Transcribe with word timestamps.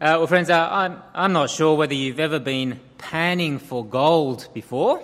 Uh, 0.00 0.16
well, 0.16 0.26
friends, 0.26 0.48
uh, 0.48 0.66
I'm, 0.72 1.02
I'm 1.14 1.34
not 1.34 1.50
sure 1.50 1.76
whether 1.76 1.92
you've 1.92 2.20
ever 2.20 2.38
been 2.38 2.80
panning 2.96 3.58
for 3.58 3.84
gold 3.84 4.48
before, 4.54 5.02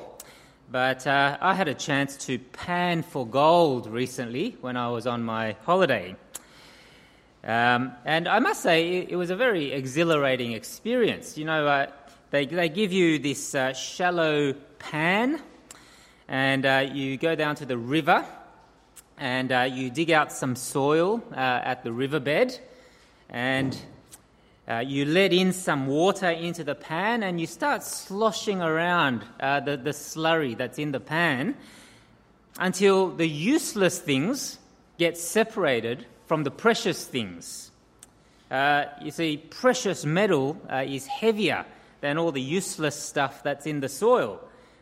but 0.73 1.07
uh, 1.07 1.37
I 1.39 1.53
had 1.53 1.69
a 1.69 1.75
chance 1.75 2.17
to 2.25 2.39
pan 2.39 3.03
for 3.03 3.27
gold 3.27 3.89
recently 3.89 4.57
when 4.63 4.79
I 4.79 4.89
was 4.89 5.07
on 5.07 5.23
my 5.23 5.55
holiday. 5.67 6.17
Um, 7.45 7.93
and 8.07 8.27
I 8.27 8.39
must 8.39 8.63
say, 8.63 9.01
it, 9.01 9.11
it, 9.11 9.17
was 9.17 9.29
a 9.29 9.37
very 9.37 9.71
exhilarating 9.71 10.53
experience. 10.53 11.37
You 11.37 11.45
know, 11.45 11.67
uh, 11.67 11.89
they, 12.31 12.47
they 12.47 12.71
give 12.71 12.91
you 12.91 13.19
this 13.19 13.55
uh, 13.55 13.75
shallow 13.75 14.55
pan, 14.79 15.43
and 16.27 16.65
uh, 16.65 16.89
you 16.91 17.19
go 17.19 17.35
down 17.35 17.57
to 17.57 17.67
the 17.67 17.77
river, 17.77 18.25
and 19.19 19.51
you 19.77 19.91
dig 19.91 20.11
out 20.11 20.33
some 20.33 20.57
soil 20.57 21.23
at 21.35 21.85
the 21.85 21.93
riverbed, 21.93 22.59
and 23.29 23.79
uh, 24.69 24.79
you 24.79 25.05
let 25.05 25.33
in 25.33 25.53
some 25.53 25.87
water 25.87 26.29
into 26.29 26.65
the 26.65 26.75
pan 26.75 27.23
and 27.23 27.41
you 27.41 27.47
start 27.47 27.85
sloshing 27.85 28.61
around 28.61 29.25
uh, 29.39 29.61
the, 29.61 29.77
the 29.77 29.91
slurry 29.91 30.57
that's 30.57 30.79
in 30.79 30.91
the 30.91 30.99
pan 30.99 31.55
until 32.59 33.11
the 33.11 33.29
useless 33.29 34.01
things 34.01 34.59
get 34.99 35.17
separated 35.17 36.05
from 36.27 36.43
the 36.43 36.51
precious 36.51 37.05
things. 37.05 37.71
Uh, 38.51 38.87
you 39.01 39.13
see, 39.13 39.37
precious 39.37 40.05
metal 40.05 40.61
uh, 40.69 40.83
is 40.85 41.07
heavier 41.07 41.65
than 42.01 42.19
all 42.19 42.33
the 42.33 42.43
useless 42.43 42.97
stuff 43.01 43.45
that's 43.45 43.67
in 43.67 43.79
the 43.79 43.89
soil. 43.89 44.41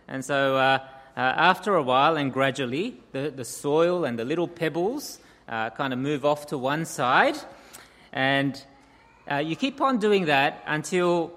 And 0.09 0.24
so, 0.24 0.57
uh, 0.57 0.79
uh, 1.16 1.21
after 1.21 1.74
a 1.74 1.82
while 1.82 2.16
and 2.16 2.32
gradually, 2.32 2.96
the, 3.12 3.30
the 3.30 3.45
soil 3.45 4.05
and 4.05 4.19
the 4.19 4.24
little 4.24 4.48
pebbles 4.48 5.19
kind 5.46 5.93
of 5.93 5.98
move 5.98 6.24
off 6.24 6.46
to 6.46 6.59
one 6.59 6.87
side. 6.87 7.37
And 8.12 8.62
uh, 9.30 9.37
you 9.37 9.56
keep 9.56 9.80
on 9.80 9.98
doing 9.98 10.27
that 10.27 10.62
until 10.66 11.32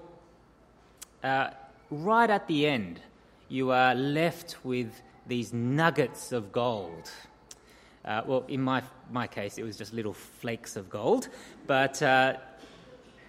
uh, 1.22 1.50
right 1.90 2.30
at 2.30 2.46
the 2.46 2.66
end, 2.66 3.00
you 3.48 3.70
are 3.70 3.94
left 3.94 4.56
with 4.64 5.00
these 5.26 5.52
nuggets 5.52 6.32
of 6.32 6.52
gold. 6.52 7.10
Uh, 8.04 8.22
well, 8.26 8.44
in 8.48 8.62
my, 8.62 8.82
my 9.10 9.26
case, 9.26 9.58
it 9.58 9.64
was 9.64 9.76
just 9.76 9.92
little 9.92 10.12
flakes 10.14 10.76
of 10.76 10.88
gold. 10.88 11.28
But, 11.66 12.02
uh, 12.02 12.34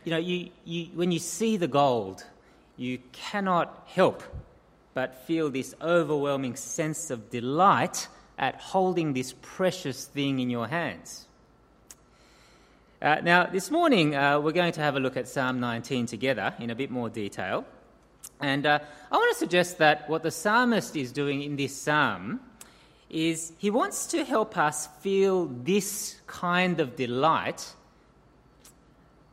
you 0.03 0.11
know, 0.11 0.17
you, 0.17 0.49
you, 0.65 0.85
when 0.93 1.11
you 1.11 1.19
see 1.19 1.57
the 1.57 1.67
gold, 1.67 2.23
you 2.77 2.99
cannot 3.11 3.83
help 3.87 4.23
but 4.93 5.15
feel 5.25 5.49
this 5.49 5.73
overwhelming 5.81 6.55
sense 6.57 7.09
of 7.09 7.29
delight 7.29 8.07
at 8.37 8.55
holding 8.55 9.13
this 9.13 9.33
precious 9.41 10.05
thing 10.05 10.39
in 10.39 10.49
your 10.49 10.67
hands. 10.67 11.28
Uh, 13.01 13.15
now, 13.23 13.45
this 13.45 13.71
morning 13.71 14.13
uh, 14.13 14.37
we're 14.37 14.51
going 14.51 14.73
to 14.73 14.81
have 14.81 14.97
a 14.97 14.99
look 14.99 15.15
at 15.15 15.25
Psalm 15.25 15.61
19 15.61 16.05
together 16.05 16.53
in 16.59 16.69
a 16.69 16.75
bit 16.75 16.91
more 16.91 17.07
detail. 17.07 17.63
And 18.41 18.65
uh, 18.65 18.79
I 19.09 19.15
want 19.15 19.31
to 19.31 19.39
suggest 19.39 19.77
that 19.77 20.09
what 20.09 20.21
the 20.21 20.31
psalmist 20.31 20.97
is 20.97 21.13
doing 21.13 21.41
in 21.41 21.55
this 21.55 21.73
psalm 21.73 22.41
is 23.09 23.53
he 23.57 23.69
wants 23.69 24.05
to 24.07 24.25
help 24.25 24.57
us 24.57 24.87
feel 24.99 25.45
this 25.45 26.19
kind 26.27 26.81
of 26.81 26.97
delight 26.97 27.73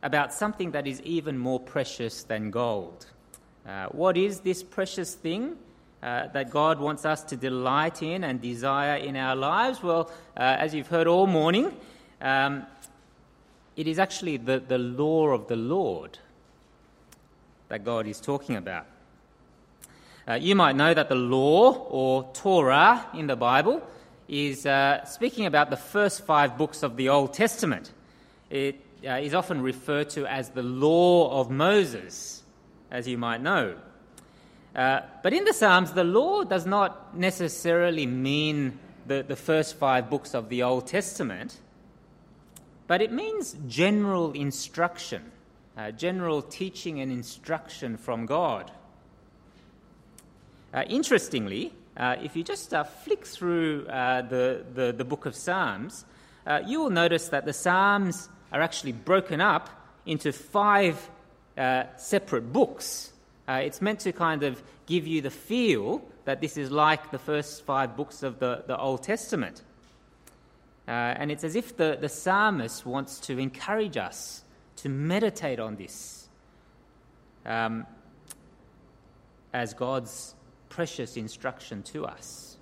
about 0.01 0.33
something 0.33 0.71
that 0.71 0.87
is 0.87 1.01
even 1.01 1.37
more 1.37 1.59
precious 1.59 2.23
than 2.23 2.51
gold. 2.51 3.05
Uh, 3.67 3.87
what 3.87 4.15
is 4.15 4.39
this 4.39 4.63
precious 4.63 5.13
thing? 5.13 5.57
Uh, 6.01 6.27
that 6.27 6.51
God 6.51 6.79
wants 6.79 7.05
us 7.05 7.21
to 7.23 7.35
delight 7.35 8.01
in 8.01 8.23
and 8.23 8.39
desire 8.39 8.95
in 8.95 9.17
our 9.17 9.35
lives? 9.35 9.83
Well, 9.83 10.09
uh, 10.37 10.55
as 10.57 10.73
you've 10.73 10.87
heard 10.87 11.07
all 11.07 11.27
morning, 11.27 11.75
um, 12.21 12.65
it 13.77 13.87
is 13.87 13.99
actually 13.99 14.37
the, 14.37 14.59
the 14.59 14.79
law 14.79 15.27
of 15.27 15.47
the 15.47 15.55
Lord 15.55 16.17
that 17.69 17.85
God 17.85 18.07
is 18.07 18.19
talking 18.19 18.55
about. 18.55 18.87
Uh, 20.27 20.33
you 20.33 20.55
might 20.55 20.75
know 20.75 20.93
that 20.93 21.09
the 21.09 21.15
law 21.15 21.73
or 21.89 22.29
Torah 22.33 23.05
in 23.13 23.27
the 23.27 23.35
Bible 23.35 23.87
is 24.27 24.65
uh, 24.65 25.05
speaking 25.05 25.45
about 25.45 25.69
the 25.69 25.77
first 25.77 26.25
five 26.25 26.57
books 26.57 26.81
of 26.81 26.97
the 26.97 27.09
Old 27.09 27.33
Testament. 27.33 27.93
It 28.49 28.81
uh, 29.05 29.11
is 29.11 29.35
often 29.35 29.61
referred 29.61 30.09
to 30.11 30.25
as 30.25 30.49
the 30.49 30.63
law 30.63 31.39
of 31.39 31.51
Moses, 31.51 32.41
as 32.89 33.07
you 33.07 33.17
might 33.17 33.41
know. 33.41 33.77
Uh, 34.75 35.01
but 35.21 35.33
in 35.33 35.45
the 35.45 35.53
Psalms, 35.53 35.93
the 35.93 36.03
law 36.03 36.43
does 36.43 36.65
not 36.65 37.15
necessarily 37.15 38.07
mean 38.07 38.79
the, 39.05 39.23
the 39.25 39.35
first 39.35 39.75
five 39.77 40.09
books 40.09 40.33
of 40.33 40.49
the 40.49 40.63
Old 40.63 40.87
Testament 40.87 41.57
but 42.87 43.01
it 43.01 43.11
means 43.11 43.55
general 43.67 44.31
instruction, 44.31 45.31
uh, 45.77 45.91
general 45.91 46.41
teaching 46.41 47.01
and 47.01 47.11
instruction 47.11 47.97
from 47.97 48.25
God. 48.25 48.71
Uh, 50.73 50.83
interestingly, 50.89 51.73
uh, 51.97 52.15
if 52.21 52.35
you 52.35 52.43
just 52.43 52.73
uh, 52.73 52.83
flick 52.83 53.25
through 53.25 53.85
uh, 53.87 54.21
the, 54.21 54.63
the, 54.73 54.93
the, 54.93 55.03
book 55.03 55.25
of 55.25 55.35
Psalms, 55.35 56.05
uh, 56.45 56.61
you 56.65 56.79
will 56.79 56.89
notice 56.89 57.29
that 57.29 57.45
the 57.45 57.53
Psalms 57.53 58.29
are 58.51 58.61
actually 58.61 58.91
broken 58.91 59.41
up 59.41 59.69
into 60.05 60.31
five 60.31 61.09
separate 61.97 62.53
books. 62.53 63.11
it's 63.49 63.81
meant 63.81 63.99
to 63.99 64.11
kind 64.11 64.43
of 64.43 64.61
give 64.85 65.07
you 65.07 65.21
the 65.21 65.31
feel 65.31 66.03
that 66.25 66.39
this 66.39 66.55
is 66.55 66.69
like 66.69 67.09
the 67.09 67.17
first 67.17 67.65
five 67.65 67.97
books 67.97 68.21
of 68.21 68.37
the, 68.37 68.63
the 68.67 68.77
Old 68.77 69.01
Testament. 69.01 69.63
Uh, 70.87 70.91
and 70.91 71.31
it's 71.31 71.43
as 71.43 71.55
if 71.55 71.75
the, 71.75 71.97
the 71.99 72.07
psalmist 72.07 72.85
wants 72.85 73.19
to 73.19 73.37
encourage 73.37 73.97
us 73.97 74.43
to 74.77 74.89
meditate 74.89 75.59
on 75.59 75.75
this 75.75 76.29
um, 77.45 77.85
as 79.53 79.73
God's 79.73 80.35
precious 80.69 81.17
instruction 81.17 81.83
to 81.83 82.05
us. 82.05 82.57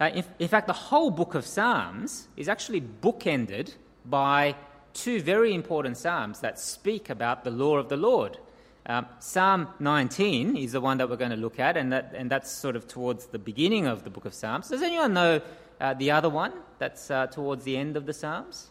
Uh, 0.00 0.06
in, 0.06 0.24
in, 0.40 0.48
fact, 0.48 0.66
the 0.66 0.72
whole 0.72 1.10
book 1.10 1.34
of 1.34 1.46
Psalms 1.46 2.26
is 2.36 2.48
actually 2.48 2.80
bookended 2.80 3.74
by 4.04 4.56
two 4.92 5.20
very 5.20 5.54
important 5.54 5.96
Psalms 5.96 6.40
that 6.40 6.58
speak 6.58 7.10
about 7.10 7.44
the 7.44 7.50
law 7.50 7.76
of 7.76 7.88
the 7.88 7.96
Lord. 7.96 8.38
Um, 8.86 9.06
Psalm 9.18 9.68
19 9.78 10.56
is 10.56 10.72
the 10.72 10.80
one 10.80 10.98
that 10.98 11.08
we're 11.08 11.16
going 11.16 11.30
to 11.30 11.36
look 11.36 11.58
at, 11.58 11.76
and, 11.76 11.92
that, 11.92 12.12
and 12.14 12.30
that's 12.30 12.50
sort 12.50 12.76
of 12.76 12.86
towards 12.88 13.26
the 13.26 13.38
beginning 13.38 13.86
of 13.86 14.04
the 14.04 14.10
book 14.10 14.24
of 14.24 14.34
Psalms. 14.34 14.68
Does 14.68 14.82
anyone 14.82 15.14
know 15.14 15.40
uh, 15.80 15.94
the 15.94 16.10
other 16.10 16.28
one 16.28 16.52
that's 16.78 17.10
uh, 17.10 17.26
towards 17.26 17.64
the 17.64 17.76
end 17.76 17.96
of 17.96 18.06
the 18.06 18.12
Psalms? 18.12 18.70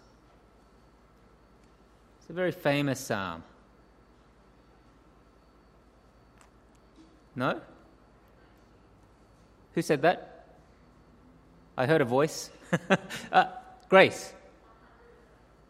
It's 2.19 2.29
a 2.29 2.33
very 2.33 2.51
famous 2.51 2.99
psalm. 2.99 3.43
No? 7.35 7.59
Who 9.73 9.81
said 9.81 10.01
that? 10.03 10.45
I 11.77 11.85
heard 11.85 12.01
a 12.01 12.05
voice. 12.05 12.49
uh, 13.31 13.45
Grace. 13.89 14.33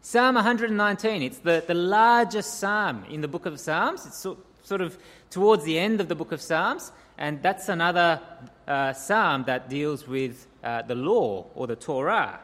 Psalm 0.00 0.34
119. 0.34 1.22
It's 1.22 1.38
the, 1.38 1.64
the 1.66 1.74
largest 1.74 2.58
psalm 2.60 3.04
in 3.10 3.20
the 3.20 3.28
book 3.28 3.46
of 3.46 3.58
Psalms. 3.58 4.06
It's 4.06 4.18
so, 4.18 4.38
sort 4.62 4.80
of 4.80 4.98
towards 5.30 5.64
the 5.64 5.78
end 5.78 6.00
of 6.00 6.08
the 6.08 6.14
book 6.14 6.30
of 6.30 6.40
Psalms. 6.40 6.92
And 7.16 7.42
that's 7.42 7.68
another 7.68 8.20
uh, 8.66 8.92
psalm 8.92 9.44
that 9.44 9.68
deals 9.68 10.06
with 10.08 10.46
uh, 10.62 10.82
the 10.82 10.94
law 10.94 11.46
or 11.54 11.66
the 11.66 11.76
Torah. 11.76 12.40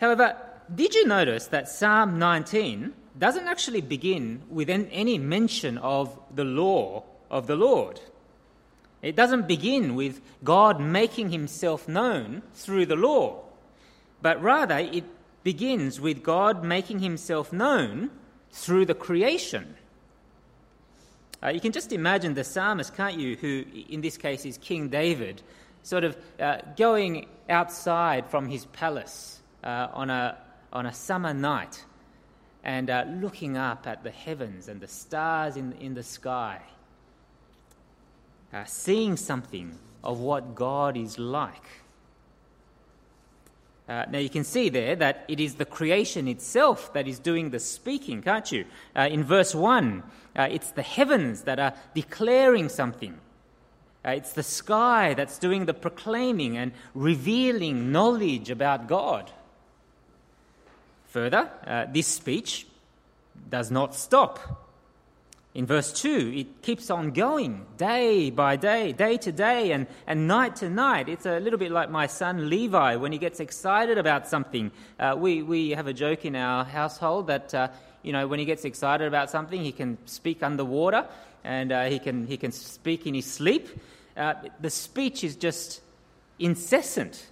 However, 0.00 0.36
did 0.74 0.94
you 0.94 1.06
notice 1.06 1.46
that 1.48 1.68
Psalm 1.68 2.18
19 2.18 2.92
doesn't 3.18 3.46
actually 3.46 3.80
begin 3.80 4.42
with 4.50 4.68
any 4.68 5.18
mention 5.18 5.78
of 5.78 6.18
the 6.34 6.44
law 6.44 7.04
of 7.30 7.46
the 7.46 7.56
Lord? 7.56 8.00
It 9.02 9.14
doesn't 9.14 9.46
begin 9.46 9.94
with 9.94 10.20
God 10.42 10.80
making 10.80 11.30
himself 11.30 11.86
known 11.86 12.42
through 12.54 12.86
the 12.86 12.96
law, 12.96 13.44
but 14.22 14.42
rather 14.42 14.78
it 14.78 15.04
begins 15.42 16.00
with 16.00 16.22
God 16.22 16.64
making 16.64 17.00
himself 17.00 17.52
known 17.52 18.10
through 18.50 18.86
the 18.86 18.94
creation. 18.94 19.76
Uh, 21.44 21.50
you 21.50 21.60
can 21.60 21.72
just 21.72 21.92
imagine 21.92 22.32
the 22.32 22.44
psalmist, 22.44 22.96
can't 22.96 23.18
you, 23.18 23.36
who 23.36 23.64
in 23.90 24.00
this 24.00 24.16
case 24.16 24.46
is 24.46 24.56
King 24.56 24.88
David, 24.88 25.42
sort 25.82 26.02
of 26.02 26.16
uh, 26.40 26.58
going 26.76 27.26
outside 27.50 28.26
from 28.26 28.48
his 28.48 28.64
palace 28.66 29.42
uh, 29.62 29.88
on, 29.92 30.08
a, 30.08 30.38
on 30.72 30.86
a 30.86 30.94
summer 30.94 31.34
night 31.34 31.84
and 32.62 32.88
uh, 32.88 33.04
looking 33.08 33.58
up 33.58 33.86
at 33.86 34.02
the 34.02 34.10
heavens 34.10 34.68
and 34.68 34.80
the 34.80 34.88
stars 34.88 35.56
in, 35.56 35.72
in 35.74 35.92
the 35.92 36.02
sky, 36.02 36.62
uh, 38.54 38.64
seeing 38.64 39.14
something 39.14 39.78
of 40.02 40.20
what 40.20 40.54
God 40.54 40.96
is 40.96 41.18
like. 41.18 41.83
Uh, 43.86 44.04
now, 44.10 44.18
you 44.18 44.30
can 44.30 44.44
see 44.44 44.70
there 44.70 44.96
that 44.96 45.24
it 45.28 45.40
is 45.40 45.56
the 45.56 45.64
creation 45.66 46.26
itself 46.26 46.92
that 46.94 47.06
is 47.06 47.18
doing 47.18 47.50
the 47.50 47.60
speaking, 47.60 48.22
can't 48.22 48.50
you? 48.50 48.64
Uh, 48.96 49.08
in 49.10 49.22
verse 49.22 49.54
1, 49.54 50.02
uh, 50.36 50.48
it's 50.50 50.70
the 50.70 50.82
heavens 50.82 51.42
that 51.42 51.58
are 51.58 51.74
declaring 51.94 52.70
something. 52.70 53.18
Uh, 54.04 54.10
it's 54.10 54.32
the 54.32 54.42
sky 54.42 55.12
that's 55.14 55.38
doing 55.38 55.66
the 55.66 55.74
proclaiming 55.74 56.56
and 56.56 56.72
revealing 56.94 57.92
knowledge 57.92 58.48
about 58.48 58.86
God. 58.86 59.30
Further, 61.08 61.50
uh, 61.66 61.86
this 61.92 62.06
speech 62.06 62.66
does 63.50 63.70
not 63.70 63.94
stop. 63.94 64.63
In 65.54 65.66
verse 65.66 65.92
2, 65.92 66.32
it 66.34 66.62
keeps 66.62 66.90
on 66.90 67.12
going 67.12 67.64
day 67.76 68.30
by 68.30 68.56
day, 68.56 68.90
day 68.90 69.16
to 69.18 69.30
day, 69.30 69.70
and, 69.70 69.86
and 70.04 70.26
night 70.26 70.56
to 70.56 70.68
night. 70.68 71.08
It's 71.08 71.26
a 71.26 71.38
little 71.38 71.60
bit 71.60 71.70
like 71.70 71.90
my 71.90 72.08
son 72.08 72.50
Levi 72.50 72.96
when 72.96 73.12
he 73.12 73.18
gets 73.18 73.38
excited 73.38 73.96
about 73.96 74.26
something. 74.26 74.72
Uh, 74.98 75.14
we, 75.16 75.42
we 75.42 75.70
have 75.70 75.86
a 75.86 75.92
joke 75.92 76.24
in 76.24 76.34
our 76.34 76.64
household 76.64 77.28
that, 77.28 77.54
uh, 77.54 77.68
you 78.02 78.12
know, 78.12 78.26
when 78.26 78.40
he 78.40 78.44
gets 78.44 78.64
excited 78.64 79.06
about 79.06 79.30
something, 79.30 79.62
he 79.62 79.70
can 79.70 79.96
speak 80.06 80.42
underwater 80.42 81.06
and 81.44 81.70
uh, 81.70 81.84
he, 81.84 82.00
can, 82.00 82.26
he 82.26 82.36
can 82.36 82.50
speak 82.50 83.06
in 83.06 83.14
his 83.14 83.26
sleep. 83.26 83.68
Uh, 84.16 84.34
the 84.60 84.70
speech 84.70 85.22
is 85.22 85.36
just 85.36 85.82
incessant. 86.40 87.28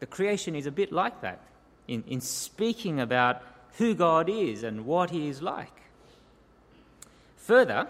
The 0.00 0.06
creation 0.06 0.54
is 0.54 0.66
a 0.66 0.70
bit 0.70 0.92
like 0.92 1.22
that 1.22 1.40
in, 1.88 2.04
in 2.06 2.20
speaking 2.20 3.00
about 3.00 3.40
who 3.78 3.94
God 3.94 4.28
is 4.28 4.62
and 4.62 4.84
what 4.84 5.08
he 5.08 5.28
is 5.28 5.40
like. 5.40 5.79
Further, 7.50 7.88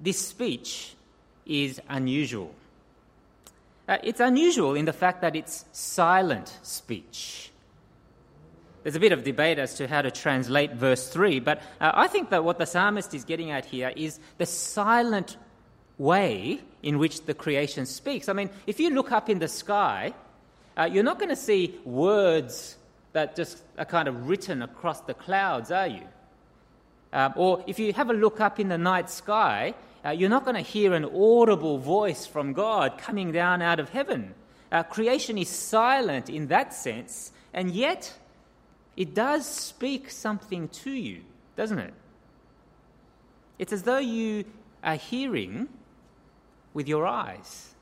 this 0.00 0.20
speech 0.20 0.94
is 1.44 1.80
unusual. 1.88 2.54
Uh, 3.88 3.98
it's 4.04 4.20
unusual 4.20 4.76
in 4.76 4.84
the 4.84 4.92
fact 4.92 5.20
that 5.22 5.34
it's 5.34 5.64
silent 5.72 6.56
speech. 6.62 7.50
There's 8.84 8.94
a 8.94 9.00
bit 9.00 9.10
of 9.10 9.24
debate 9.24 9.58
as 9.58 9.74
to 9.78 9.88
how 9.88 10.02
to 10.02 10.12
translate 10.12 10.74
verse 10.74 11.08
3, 11.08 11.40
but 11.40 11.58
uh, 11.80 11.90
I 11.92 12.06
think 12.06 12.30
that 12.30 12.44
what 12.44 12.60
the 12.60 12.64
psalmist 12.66 13.14
is 13.14 13.24
getting 13.24 13.50
at 13.50 13.64
here 13.64 13.92
is 13.96 14.20
the 14.38 14.46
silent 14.46 15.36
way 15.98 16.60
in 16.84 17.00
which 17.00 17.22
the 17.22 17.34
creation 17.34 17.84
speaks. 17.84 18.28
I 18.28 18.32
mean, 18.32 18.48
if 18.68 18.78
you 18.78 18.90
look 18.90 19.10
up 19.10 19.28
in 19.28 19.40
the 19.40 19.48
sky, 19.48 20.14
uh, 20.76 20.84
you're 20.84 21.02
not 21.02 21.18
going 21.18 21.30
to 21.30 21.42
see 21.50 21.80
words 21.84 22.76
that 23.12 23.34
just 23.34 23.60
are 23.76 23.84
kind 23.84 24.06
of 24.06 24.28
written 24.28 24.62
across 24.62 25.00
the 25.00 25.14
clouds, 25.14 25.72
are 25.72 25.88
you? 25.88 26.06
Um, 27.12 27.34
or 27.36 27.62
if 27.66 27.78
you 27.78 27.92
have 27.92 28.10
a 28.10 28.14
look 28.14 28.40
up 28.40 28.58
in 28.58 28.68
the 28.68 28.78
night 28.78 29.10
sky, 29.10 29.74
uh, 30.04 30.10
you're 30.10 30.30
not 30.30 30.44
going 30.44 30.56
to 30.56 30.62
hear 30.62 30.94
an 30.94 31.04
audible 31.04 31.78
voice 31.78 32.26
from 32.26 32.52
God 32.52 32.98
coming 32.98 33.32
down 33.32 33.62
out 33.62 33.78
of 33.78 33.90
heaven. 33.90 34.34
Uh, 34.70 34.82
creation 34.82 35.36
is 35.36 35.48
silent 35.48 36.30
in 36.30 36.46
that 36.48 36.72
sense, 36.72 37.30
and 37.52 37.70
yet 37.70 38.14
it 38.96 39.14
does 39.14 39.46
speak 39.46 40.10
something 40.10 40.68
to 40.68 40.90
you, 40.90 41.22
doesn't 41.56 41.78
it? 41.78 41.94
It's 43.58 43.72
as 43.72 43.82
though 43.82 43.98
you 43.98 44.44
are 44.82 44.96
hearing 44.96 45.68
with 46.72 46.88
your 46.88 47.06
eyes. 47.06 47.74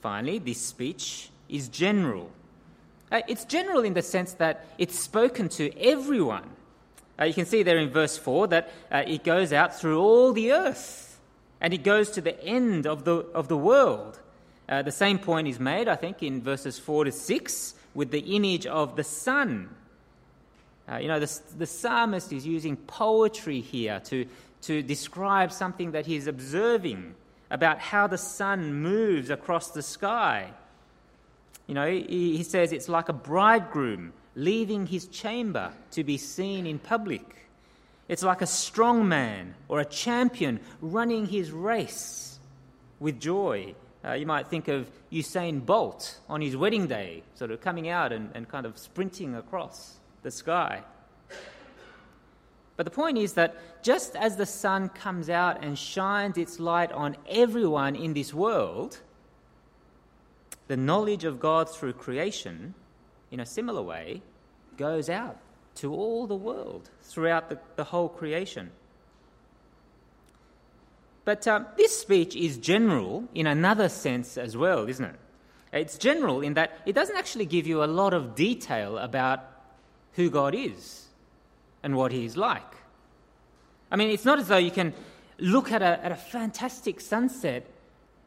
Finally, 0.00 0.38
this 0.38 0.58
speech 0.58 1.28
is 1.48 1.68
general. 1.68 2.30
Uh, 3.12 3.20
it's 3.28 3.44
general 3.44 3.84
in 3.84 3.92
the 3.92 4.02
sense 4.02 4.32
that 4.34 4.64
it's 4.78 4.98
spoken 4.98 5.48
to 5.50 5.78
everyone. 5.78 6.48
Uh, 7.20 7.24
you 7.24 7.34
can 7.34 7.44
see 7.44 7.62
there 7.62 7.78
in 7.78 7.90
verse 7.90 8.16
4 8.16 8.48
that 8.48 8.70
uh, 8.90 9.02
it 9.06 9.22
goes 9.24 9.52
out 9.52 9.78
through 9.78 10.00
all 10.00 10.32
the 10.32 10.52
earth 10.52 11.18
and 11.60 11.74
it 11.74 11.82
goes 11.82 12.10
to 12.12 12.20
the 12.20 12.42
end 12.42 12.86
of 12.86 13.04
the, 13.04 13.16
of 13.34 13.48
the 13.48 13.56
world. 13.56 14.18
Uh, 14.68 14.82
the 14.82 14.92
same 14.92 15.18
point 15.18 15.46
is 15.46 15.60
made, 15.60 15.88
I 15.88 15.96
think, 15.96 16.22
in 16.22 16.40
verses 16.40 16.78
4 16.78 17.04
to 17.04 17.12
6 17.12 17.74
with 17.92 18.10
the 18.10 18.36
image 18.36 18.66
of 18.66 18.96
the 18.96 19.04
sun. 19.04 19.68
Uh, 20.90 20.96
you 20.96 21.08
know, 21.08 21.20
the, 21.20 21.40
the 21.58 21.66
psalmist 21.66 22.32
is 22.32 22.46
using 22.46 22.76
poetry 22.76 23.60
here 23.60 24.00
to, 24.06 24.26
to 24.62 24.82
describe 24.82 25.52
something 25.52 25.92
that 25.92 26.06
he's 26.06 26.26
observing 26.26 27.14
about 27.50 27.80
how 27.80 28.06
the 28.06 28.18
sun 28.18 28.72
moves 28.74 29.28
across 29.28 29.72
the 29.72 29.82
sky. 29.82 30.50
You 31.66 31.74
know, 31.74 31.86
he, 31.90 32.36
he 32.36 32.42
says 32.44 32.72
it's 32.72 32.88
like 32.88 33.08
a 33.08 33.12
bridegroom 33.12 34.12
leaving 34.34 34.86
his 34.86 35.06
chamber 35.06 35.72
to 35.92 36.04
be 36.04 36.16
seen 36.16 36.66
in 36.66 36.78
public. 36.78 37.48
It's 38.08 38.22
like 38.22 38.42
a 38.42 38.46
strong 38.46 39.08
man 39.08 39.54
or 39.68 39.80
a 39.80 39.84
champion 39.84 40.60
running 40.80 41.26
his 41.26 41.52
race 41.52 42.38
with 42.98 43.20
joy. 43.20 43.74
Uh, 44.04 44.12
you 44.12 44.26
might 44.26 44.48
think 44.48 44.68
of 44.68 44.90
Usain 45.12 45.64
Bolt 45.64 46.18
on 46.28 46.40
his 46.40 46.56
wedding 46.56 46.86
day, 46.86 47.22
sort 47.34 47.50
of 47.50 47.60
coming 47.60 47.88
out 47.88 48.12
and, 48.12 48.30
and 48.34 48.48
kind 48.48 48.66
of 48.66 48.78
sprinting 48.78 49.34
across 49.34 49.96
the 50.22 50.30
sky. 50.30 50.82
But 52.76 52.84
the 52.84 52.90
point 52.90 53.18
is 53.18 53.34
that 53.34 53.82
just 53.82 54.16
as 54.16 54.36
the 54.36 54.46
sun 54.46 54.88
comes 54.88 55.28
out 55.28 55.62
and 55.62 55.78
shines 55.78 56.38
its 56.38 56.58
light 56.58 56.90
on 56.92 57.16
everyone 57.28 57.94
in 57.94 58.14
this 58.14 58.32
world, 58.32 58.98
the 60.66 60.76
knowledge 60.78 61.24
of 61.24 61.40
God 61.40 61.68
through 61.68 61.92
creation 61.92 62.74
in 63.30 63.40
a 63.40 63.46
similar 63.46 63.82
way, 63.82 64.22
goes 64.76 65.08
out 65.08 65.38
to 65.76 65.92
all 65.94 66.26
the 66.26 66.34
world 66.34 66.90
throughout 67.02 67.48
the, 67.48 67.58
the 67.76 67.84
whole 67.84 68.08
creation. 68.08 68.70
But 71.24 71.46
um, 71.46 71.66
this 71.76 71.96
speech 71.98 72.34
is 72.34 72.58
general 72.58 73.28
in 73.34 73.46
another 73.46 73.88
sense 73.88 74.36
as 74.36 74.56
well, 74.56 74.88
isn't 74.88 75.04
it? 75.04 75.16
It's 75.72 75.98
general 75.98 76.40
in 76.40 76.54
that 76.54 76.78
it 76.86 76.94
doesn't 76.94 77.16
actually 77.16 77.46
give 77.46 77.66
you 77.66 77.84
a 77.84 77.86
lot 77.86 78.14
of 78.14 78.34
detail 78.34 78.98
about 78.98 79.44
who 80.14 80.30
God 80.30 80.54
is 80.54 81.06
and 81.82 81.94
what 81.94 82.10
He 82.10 82.24
is 82.24 82.36
like. 82.36 82.74
I 83.90 83.96
mean, 83.96 84.10
it's 84.10 84.24
not 84.24 84.38
as 84.38 84.48
though 84.48 84.56
you 84.56 84.70
can 84.70 84.92
look 85.38 85.70
at 85.70 85.82
a, 85.82 86.04
at 86.04 86.12
a 86.12 86.16
fantastic 86.16 87.00
sunset 87.00 87.66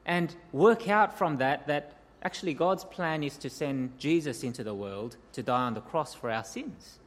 and 0.05 0.33
work 0.51 0.87
out 0.87 1.17
from 1.17 1.37
that 1.37 1.67
that 1.67 1.97
Actually, 2.23 2.53
God's 2.53 2.85
plan 2.85 3.21
is 3.21 3.37
to 3.37 3.49
send 3.49 3.99
Jesus 3.99 4.43
into 4.43 4.63
the 4.63 4.73
world 4.73 5.17
to 5.33 5.43
die 5.43 5.63
on 5.63 5.73
the 5.73 5.81
cross 5.81 6.13
for 6.13 6.31
our 6.31 6.43
sins. 6.43 6.99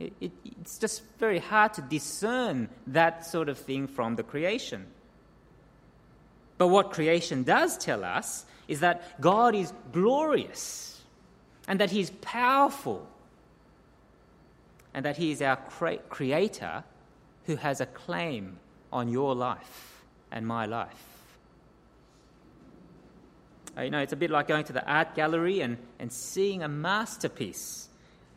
It, 0.00 0.12
it, 0.20 0.32
it's 0.60 0.78
just 0.78 1.02
very 1.18 1.38
hard 1.38 1.74
to 1.74 1.82
discern 1.82 2.68
that 2.88 3.24
sort 3.24 3.48
of 3.48 3.56
thing 3.56 3.86
from 3.86 4.16
the 4.16 4.24
creation. 4.24 4.86
But 6.58 6.68
what 6.68 6.90
creation 6.90 7.44
does 7.44 7.78
tell 7.78 8.04
us 8.04 8.44
is 8.66 8.80
that 8.80 9.20
God 9.20 9.54
is 9.54 9.72
glorious 9.92 11.00
and 11.68 11.78
that 11.78 11.90
He's 11.90 12.10
powerful 12.10 13.06
and 14.92 15.04
that 15.04 15.16
He 15.16 15.30
is 15.30 15.40
our 15.40 15.56
cre- 15.56 16.02
creator 16.08 16.82
who 17.46 17.56
has 17.56 17.80
a 17.80 17.86
claim 17.86 18.58
on 18.92 19.08
your 19.08 19.36
life 19.36 20.04
and 20.32 20.46
my 20.46 20.66
life. 20.66 21.13
Uh, 23.76 23.82
you 23.82 23.90
know, 23.90 23.98
it's 23.98 24.12
a 24.12 24.16
bit 24.16 24.30
like 24.30 24.46
going 24.46 24.64
to 24.64 24.72
the 24.72 24.86
art 24.86 25.14
gallery 25.14 25.60
and, 25.60 25.76
and 25.98 26.12
seeing 26.12 26.62
a 26.62 26.68
masterpiece. 26.68 27.88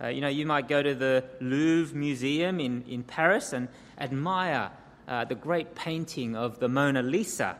Uh, 0.02 0.08
you 0.08 0.22
know, 0.22 0.28
you 0.28 0.46
might 0.46 0.68
go 0.68 0.82
to 0.82 0.96
the 0.96 1.24
Louvre 1.42 1.96
Museum 1.96 2.60
in, 2.60 2.84
in 2.88 3.04
Paris 3.04 3.54
and 3.54 3.68
admire 4.00 4.72
uh, 5.08 5.26
the 5.26 5.36
great 5.36 5.76
painting 5.76 6.36
of 6.36 6.60
the 6.60 6.68
Mona 6.68 7.04
Lisa. 7.04 7.56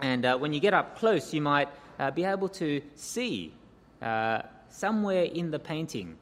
And 0.00 0.24
uh, 0.24 0.38
when 0.38 0.52
you 0.52 0.60
get 0.60 0.74
up 0.74 0.98
close, 0.98 1.34
you 1.34 1.40
might 1.40 1.68
uh, 1.98 2.10
be 2.10 2.24
able 2.24 2.48
to 2.50 2.80
see 2.94 3.52
uh, 4.00 4.42
somewhere 4.68 5.24
in 5.24 5.50
the 5.50 5.58
painting 5.58 6.16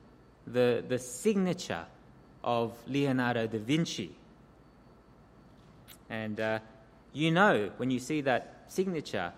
the, 0.47 0.83
the 0.89 0.99
signature 0.99 1.85
of 2.45 2.73
Leonardo 2.89 3.47
da 3.47 3.59
Vinci. 3.59 4.11
And 6.11 6.61
you 7.15 7.31
know, 7.31 7.71
when 7.77 7.91
you 7.91 7.99
see 7.99 8.21
that 8.23 8.65
signature, 8.69 9.33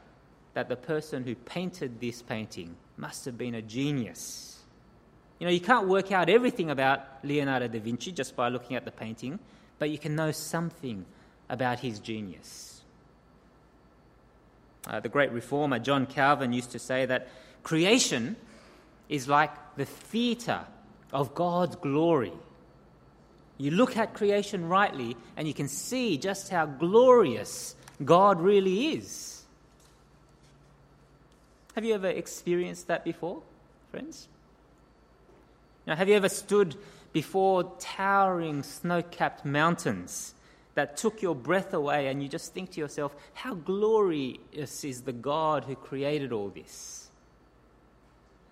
that 0.55 0.69
the 0.69 0.77
person 0.77 1.25
who 1.25 1.35
painted 1.35 2.01
this 2.01 2.23
painting 2.23 2.77
must 2.97 3.25
have 3.25 3.37
been 3.37 3.55
a 3.55 3.63
genius. 3.63 4.63
You 5.39 5.47
know, 5.47 5.53
you 5.53 5.61
can't 5.61 5.89
work 5.89 6.13
out 6.13 6.29
everything 6.29 6.71
about 6.71 7.01
Leonardo 7.25 7.69
da 7.69 7.81
Vinci 7.81 8.13
just 8.13 8.37
by 8.37 8.49
looking 8.49 8.77
at 8.77 8.85
the 8.85 8.93
painting, 8.93 9.39
but 9.79 9.91
you 9.91 9.99
can 9.99 10.15
know 10.15 10.31
something 10.31 11.05
about 11.49 11.81
his 11.81 11.99
genius. 11.99 12.83
Uh, 14.87 15.01
the 15.01 15.09
great 15.09 15.33
reformer 15.33 15.79
John 15.79 16.07
Calvin 16.07 16.53
used 16.53 16.71
to 16.73 16.79
say 16.79 17.07
that 17.07 17.29
creation 17.63 18.37
is 19.09 19.29
like 19.29 19.51
the 19.77 19.85
theatre 19.85 20.65
of 21.13 21.35
God's 21.35 21.77
glory. 21.77 22.33
You 23.59 23.71
look 23.71 23.97
at 23.97 24.15
creation 24.15 24.69
rightly, 24.69 25.17
and 25.37 25.49
you 25.49 25.55
can 25.55 25.69
see 25.69 26.19
just 26.19 26.49
how 26.49 26.67
glorious 26.67 27.75
God 28.05 28.41
really 28.41 28.89
is. 28.89 29.34
Have 31.75 31.85
you 31.85 31.95
ever 31.95 32.09
experienced 32.09 32.87
that 32.87 33.05
before, 33.05 33.43
friends? 33.91 34.29
Now, 35.87 35.97
have 35.97 36.09
you 36.09 36.15
ever 36.15 36.29
stood 36.29 36.77
before 37.13 37.73
towering 37.79 38.63
snow 38.63 39.03
capped 39.03 39.45
mountains 39.45 40.35
that 40.75 40.97
took 40.97 41.21
your 41.21 41.35
breath 41.35 41.75
away 41.75 42.09
and 42.09 42.23
you 42.23 42.29
just 42.29 42.53
think 42.53 42.73
to 42.73 42.81
yourself, 42.81 43.15
how 43.35 43.55
glorious 43.55 44.85
is 44.85 45.03
the 45.03 45.13
God 45.13 45.65
who 45.65 45.75
created 45.75 46.33
all 46.33 46.49
this? 46.49 47.09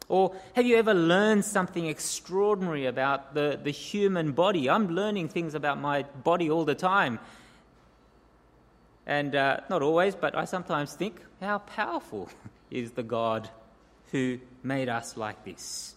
Or 0.09 0.35
have 0.55 0.67
you 0.67 0.77
ever 0.77 0.93
learned 0.93 1.45
something 1.45 1.87
extraordinary 1.87 2.87
about 2.87 3.35
the, 3.35 3.59
the 3.63 3.71
human 3.71 4.33
body? 4.33 4.69
I'm 4.69 4.89
learning 4.89 5.29
things 5.29 5.55
about 5.55 5.81
my 5.81 6.03
body 6.03 6.51
all 6.51 6.65
the 6.65 6.75
time. 6.75 7.19
And 9.07 9.35
uh, 9.35 9.61
not 9.71 9.81
always, 9.81 10.15
but 10.15 10.37
I 10.37 10.45
sometimes 10.45 10.95
think, 10.95 11.21
how 11.41 11.59
powerful 11.59 12.29
is 12.73 12.93
the 12.93 13.03
God 13.03 13.49
who 14.11 14.39
made 14.63 14.89
us 14.89 15.17
like 15.17 15.45
this. 15.45 15.95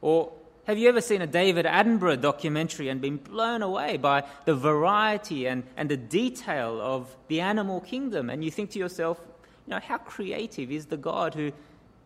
Or 0.00 0.32
have 0.66 0.78
you 0.78 0.88
ever 0.88 1.00
seen 1.00 1.22
a 1.22 1.26
David 1.26 1.64
Attenborough 1.64 2.20
documentary 2.20 2.88
and 2.88 3.00
been 3.00 3.16
blown 3.16 3.62
away 3.62 3.96
by 3.96 4.24
the 4.44 4.54
variety 4.54 5.46
and, 5.46 5.64
and 5.76 5.88
the 5.88 5.96
detail 5.96 6.80
of 6.80 7.16
the 7.28 7.40
animal 7.40 7.80
kingdom? 7.80 8.30
And 8.30 8.44
you 8.44 8.50
think 8.50 8.70
to 8.72 8.78
yourself, 8.78 9.18
you 9.66 9.70
know, 9.70 9.80
how 9.80 9.98
creative 9.98 10.70
is 10.70 10.86
the 10.86 10.96
God 10.96 11.34
who 11.34 11.52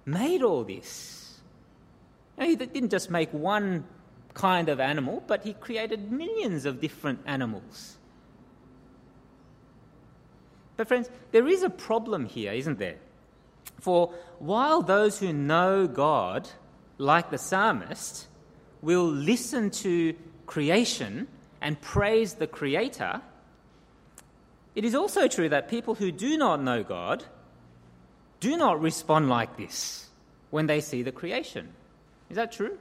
made 0.06 0.42
all 0.42 0.64
this? 0.64 1.40
You 2.38 2.44
know, 2.44 2.50
he 2.50 2.56
didn't 2.56 2.90
just 2.90 3.10
make 3.10 3.32
one 3.32 3.84
kind 4.32 4.68
of 4.68 4.80
animal, 4.80 5.22
but 5.26 5.44
he 5.44 5.52
created 5.54 6.10
millions 6.10 6.64
of 6.64 6.80
different 6.80 7.20
animals. 7.26 7.96
But, 10.76 10.88
friends, 10.88 11.10
there 11.32 11.46
is 11.46 11.62
a 11.62 11.70
problem 11.70 12.24
here, 12.26 12.52
isn't 12.52 12.78
there? 12.78 12.96
For 13.82 14.14
while 14.38 14.80
those 14.80 15.18
who 15.18 15.32
know 15.32 15.88
God, 15.88 16.48
like 16.98 17.30
the 17.30 17.36
psalmist, 17.38 18.28
will 18.80 19.06
listen 19.06 19.70
to 19.70 20.14
creation 20.46 21.26
and 21.60 21.80
praise 21.80 22.34
the 22.34 22.46
Creator, 22.46 23.20
it 24.76 24.84
is 24.84 24.94
also 24.94 25.26
true 25.26 25.48
that 25.48 25.68
people 25.68 25.96
who 25.96 26.12
do 26.12 26.38
not 26.38 26.62
know 26.62 26.84
God 26.84 27.24
do 28.38 28.56
not 28.56 28.80
respond 28.80 29.28
like 29.28 29.56
this 29.56 30.06
when 30.50 30.66
they 30.66 30.80
see 30.80 31.02
the 31.02 31.12
creation. 31.12 31.68
Is 32.30 32.36
that 32.36 32.52
true? 32.52 32.78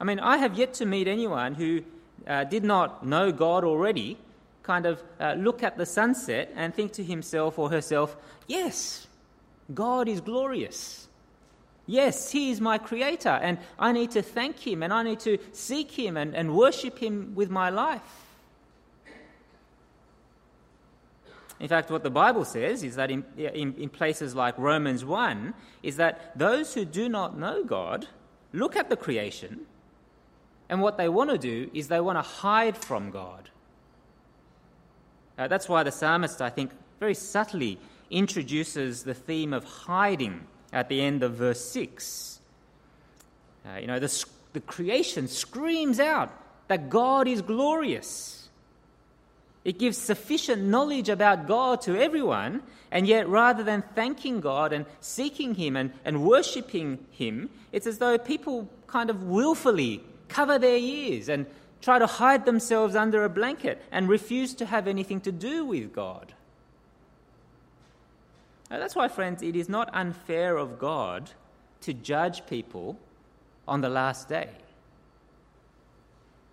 I 0.00 0.04
mean, 0.04 0.18
I 0.18 0.38
have 0.38 0.58
yet 0.58 0.74
to 0.74 0.84
meet 0.84 1.06
anyone 1.06 1.54
who 1.54 1.84
uh, 2.26 2.42
did 2.42 2.64
not 2.64 3.06
know 3.06 3.30
God 3.30 3.62
already 3.62 4.18
kind 4.64 4.86
of 4.86 5.02
uh, 5.20 5.34
look 5.34 5.62
at 5.62 5.76
the 5.76 5.86
sunset 5.86 6.52
and 6.56 6.74
think 6.74 6.92
to 6.94 7.04
himself 7.04 7.58
or 7.58 7.70
herself, 7.70 8.16
yes, 8.48 9.06
God 9.72 10.08
is 10.08 10.20
glorious. 10.20 11.08
Yes, 11.86 12.30
He 12.30 12.50
is 12.50 12.60
my 12.60 12.78
Creator, 12.78 13.28
and 13.28 13.58
I 13.78 13.92
need 13.92 14.10
to 14.12 14.22
thank 14.22 14.58
Him, 14.66 14.82
and 14.82 14.92
I 14.92 15.02
need 15.02 15.20
to 15.20 15.38
seek 15.52 15.90
Him 15.92 16.16
and, 16.16 16.34
and 16.34 16.56
worship 16.56 16.98
Him 16.98 17.34
with 17.34 17.50
my 17.50 17.70
life. 17.70 18.00
In 21.60 21.68
fact, 21.68 21.90
what 21.90 22.02
the 22.02 22.10
Bible 22.10 22.44
says 22.44 22.82
is 22.82 22.96
that 22.96 23.10
in, 23.10 23.24
in, 23.36 23.74
in, 23.74 23.88
places 23.88 24.34
like 24.34 24.58
Romans 24.58 25.04
1, 25.04 25.54
is 25.82 25.96
that 25.96 26.36
those 26.36 26.74
who 26.74 26.84
do 26.84 27.08
not 27.08 27.38
know 27.38 27.62
God 27.62 28.08
look 28.52 28.76
at 28.76 28.88
the 28.88 28.96
creation, 28.96 29.60
and 30.68 30.80
what 30.80 30.96
they 30.96 31.08
want 31.08 31.30
to 31.30 31.38
do 31.38 31.70
is 31.72 31.88
they 31.88 32.00
want 32.00 32.16
to 32.18 32.22
hide 32.22 32.76
from 32.76 33.10
God. 33.10 33.50
Uh, 35.36 35.48
that's 35.48 35.68
why 35.68 35.82
the 35.82 35.92
psalmist, 35.92 36.40
I 36.40 36.50
think, 36.50 36.70
very 37.00 37.14
subtly 37.14 37.78
introduces 38.10 39.02
the 39.02 39.14
theme 39.14 39.52
of 39.52 39.64
hiding 39.64 40.46
at 40.72 40.88
the 40.88 41.00
end 41.00 41.22
of 41.22 41.34
verse 41.34 41.64
6. 41.64 42.40
Uh, 43.66 43.78
you 43.78 43.86
know, 43.86 43.98
the, 43.98 44.24
the 44.52 44.60
creation 44.60 45.26
screams 45.28 45.98
out 45.98 46.32
that 46.68 46.90
God 46.90 47.26
is 47.26 47.42
glorious. 47.42 48.48
It 49.64 49.78
gives 49.78 49.96
sufficient 49.96 50.62
knowledge 50.62 51.08
about 51.08 51.46
God 51.46 51.80
to 51.82 51.96
everyone, 52.00 52.62
and 52.90 53.06
yet 53.06 53.28
rather 53.28 53.62
than 53.62 53.82
thanking 53.94 54.40
God 54.40 54.72
and 54.72 54.84
seeking 55.00 55.54
Him 55.54 55.76
and, 55.76 55.92
and 56.04 56.24
worshipping 56.24 56.98
Him, 57.10 57.48
it's 57.72 57.86
as 57.86 57.98
though 57.98 58.18
people 58.18 58.68
kind 58.86 59.10
of 59.10 59.24
willfully 59.24 60.02
cover 60.28 60.58
their 60.58 60.76
ears 60.76 61.28
and 61.28 61.46
try 61.84 61.98
to 61.98 62.06
hide 62.06 62.46
themselves 62.46 62.96
under 62.96 63.24
a 63.24 63.28
blanket 63.28 63.80
and 63.92 64.08
refuse 64.08 64.54
to 64.54 64.64
have 64.64 64.88
anything 64.88 65.20
to 65.20 65.30
do 65.30 65.66
with 65.66 65.92
God. 65.92 66.32
Now, 68.70 68.78
that's 68.78 68.96
why, 68.96 69.08
friends, 69.08 69.42
it 69.42 69.54
is 69.54 69.68
not 69.68 69.90
unfair 69.92 70.56
of 70.56 70.78
God 70.78 71.30
to 71.82 71.92
judge 71.92 72.46
people 72.46 72.98
on 73.68 73.82
the 73.82 73.90
last 73.90 74.30
day. 74.30 74.48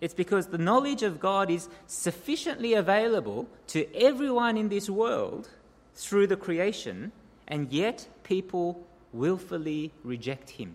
It's 0.01 0.13
because 0.13 0.47
the 0.47 0.57
knowledge 0.57 1.01
of 1.01 1.21
God 1.21 1.49
is 1.49 1.69
sufficiently 1.87 2.73
available 2.73 3.47
to 3.67 3.87
everyone 3.95 4.57
in 4.57 4.67
this 4.67 4.89
world 4.89 5.47
through 5.95 6.27
the 6.27 6.35
creation, 6.35 7.13
and 7.47 7.71
yet 7.71 8.05
people 8.23 8.85
willfully 9.13 9.93
reject 10.03 10.49
Him. 10.49 10.73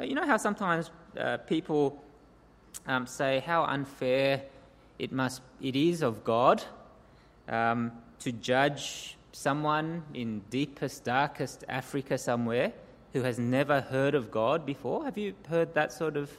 You 0.00 0.14
know 0.14 0.26
how 0.26 0.38
sometimes 0.38 0.90
uh, 1.16 1.36
people 1.36 2.02
um, 2.86 3.06
say 3.06 3.40
how 3.46 3.64
unfair 3.64 4.42
it 4.98 5.12
must 5.12 5.42
it 5.60 5.76
is 5.76 6.02
of 6.02 6.24
God 6.24 6.62
um, 7.48 7.92
to 8.20 8.32
judge 8.32 9.16
someone 9.32 10.02
in 10.14 10.40
deepest, 10.50 11.04
darkest 11.04 11.64
Africa 11.68 12.18
somewhere 12.18 12.72
who 13.12 13.22
has 13.22 13.38
never 13.38 13.80
heard 13.80 14.14
of 14.14 14.30
God 14.30 14.64
before. 14.66 15.04
Have 15.04 15.18
you 15.18 15.34
heard 15.48 15.74
that 15.74 15.92
sort 15.92 16.16
of 16.16 16.30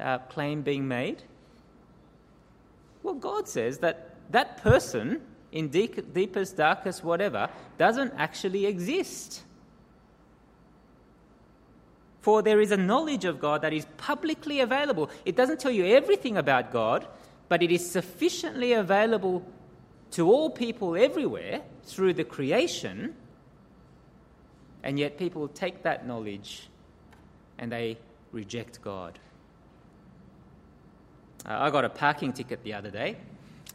uh, 0.00 0.18
claim 0.18 0.62
being 0.62 0.86
made? 0.86 1.22
Well, 3.02 3.14
God 3.14 3.48
says 3.48 3.78
that 3.78 4.14
that 4.30 4.62
person 4.62 5.20
in 5.52 5.68
deep, 5.68 6.12
deepest, 6.12 6.56
darkest, 6.56 7.02
whatever, 7.02 7.48
doesn't 7.78 8.12
actually 8.16 8.66
exist. 8.66 9.42
For 12.28 12.42
there 12.42 12.60
is 12.60 12.72
a 12.72 12.76
knowledge 12.76 13.24
of 13.24 13.40
God 13.40 13.62
that 13.62 13.72
is 13.72 13.86
publicly 13.96 14.60
available. 14.60 15.08
It 15.24 15.34
doesn't 15.34 15.60
tell 15.60 15.70
you 15.70 15.86
everything 15.86 16.36
about 16.36 16.70
God, 16.70 17.08
but 17.48 17.62
it 17.62 17.70
is 17.70 17.90
sufficiently 17.90 18.74
available 18.74 19.42
to 20.10 20.30
all 20.30 20.50
people 20.50 20.94
everywhere 20.94 21.62
through 21.84 22.12
the 22.12 22.24
creation. 22.24 23.14
And 24.82 24.98
yet 24.98 25.16
people 25.16 25.48
take 25.48 25.84
that 25.84 26.06
knowledge 26.06 26.68
and 27.56 27.72
they 27.72 27.96
reject 28.30 28.82
God. 28.82 29.18
Uh, 31.46 31.56
I 31.60 31.70
got 31.70 31.86
a 31.86 31.88
parking 31.88 32.34
ticket 32.34 32.62
the 32.62 32.74
other 32.74 32.90
day, 32.90 33.16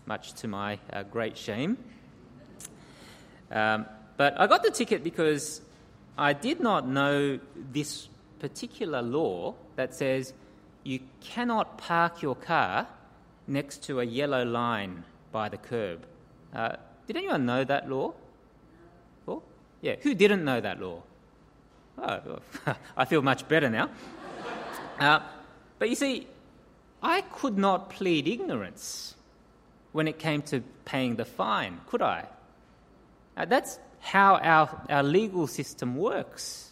much 0.05 0.33
to 0.33 0.47
my 0.47 0.77
uh, 0.91 1.01
great 1.01 1.39
shame. 1.39 1.75
Um, 3.49 3.87
but 4.15 4.39
I 4.39 4.45
got 4.45 4.61
the 4.61 4.69
ticket 4.69 5.03
because 5.03 5.59
I 6.15 6.33
did 6.33 6.59
not 6.59 6.87
know 6.87 7.39
this 7.55 8.09
particular 8.43 9.01
law 9.01 9.55
that 9.77 9.95
says 9.95 10.33
you 10.83 10.99
cannot 11.21 11.77
park 11.77 12.21
your 12.21 12.35
car 12.35 12.85
next 13.47 13.83
to 13.83 14.01
a 14.01 14.03
yellow 14.03 14.43
line 14.43 15.05
by 15.31 15.47
the 15.47 15.55
curb. 15.55 16.05
Uh, 16.53 16.75
did 17.07 17.15
anyone 17.15 17.45
know 17.45 17.63
that 17.63 17.89
law? 17.89 18.13
Law? 19.25 19.41
Yeah, 19.79 19.95
who 20.01 20.13
didn't 20.13 20.43
know 20.43 20.59
that 20.59 20.81
law? 20.81 21.01
Oh, 21.97 22.39
I 22.97 23.05
feel 23.05 23.21
much 23.21 23.47
better 23.47 23.69
now. 23.69 23.89
Uh, 24.99 25.21
but 25.79 25.89
you 25.89 25.95
see, 25.95 26.27
I 27.01 27.21
could 27.21 27.57
not 27.57 27.91
plead 27.91 28.27
ignorance 28.27 29.15
when 29.93 30.05
it 30.09 30.19
came 30.19 30.41
to 30.41 30.61
paying 30.83 31.15
the 31.15 31.23
fine, 31.23 31.79
could 31.87 32.01
I? 32.01 32.25
Uh, 33.37 33.45
that's 33.45 33.79
how 34.01 34.35
our, 34.35 34.85
our 34.89 35.03
legal 35.03 35.47
system 35.47 35.95
works. 35.95 36.71